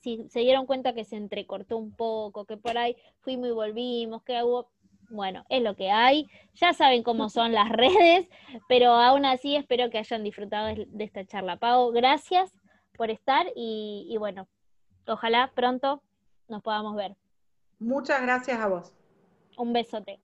[0.00, 4.22] sí, se dieron cuenta que se entrecortó un poco, que por ahí fuimos y volvimos,
[4.22, 4.70] que hubo
[5.10, 6.28] bueno, es lo que hay.
[6.54, 8.28] Ya saben cómo son las redes,
[8.68, 11.56] pero aún así espero que hayan disfrutado de esta charla.
[11.56, 12.52] Pau, gracias
[12.96, 14.48] por estar y, bueno,
[15.06, 16.02] ojalá pronto
[16.48, 17.16] nos podamos ver.
[17.78, 18.92] Muchas gracias a vos.
[19.56, 20.20] Un besote.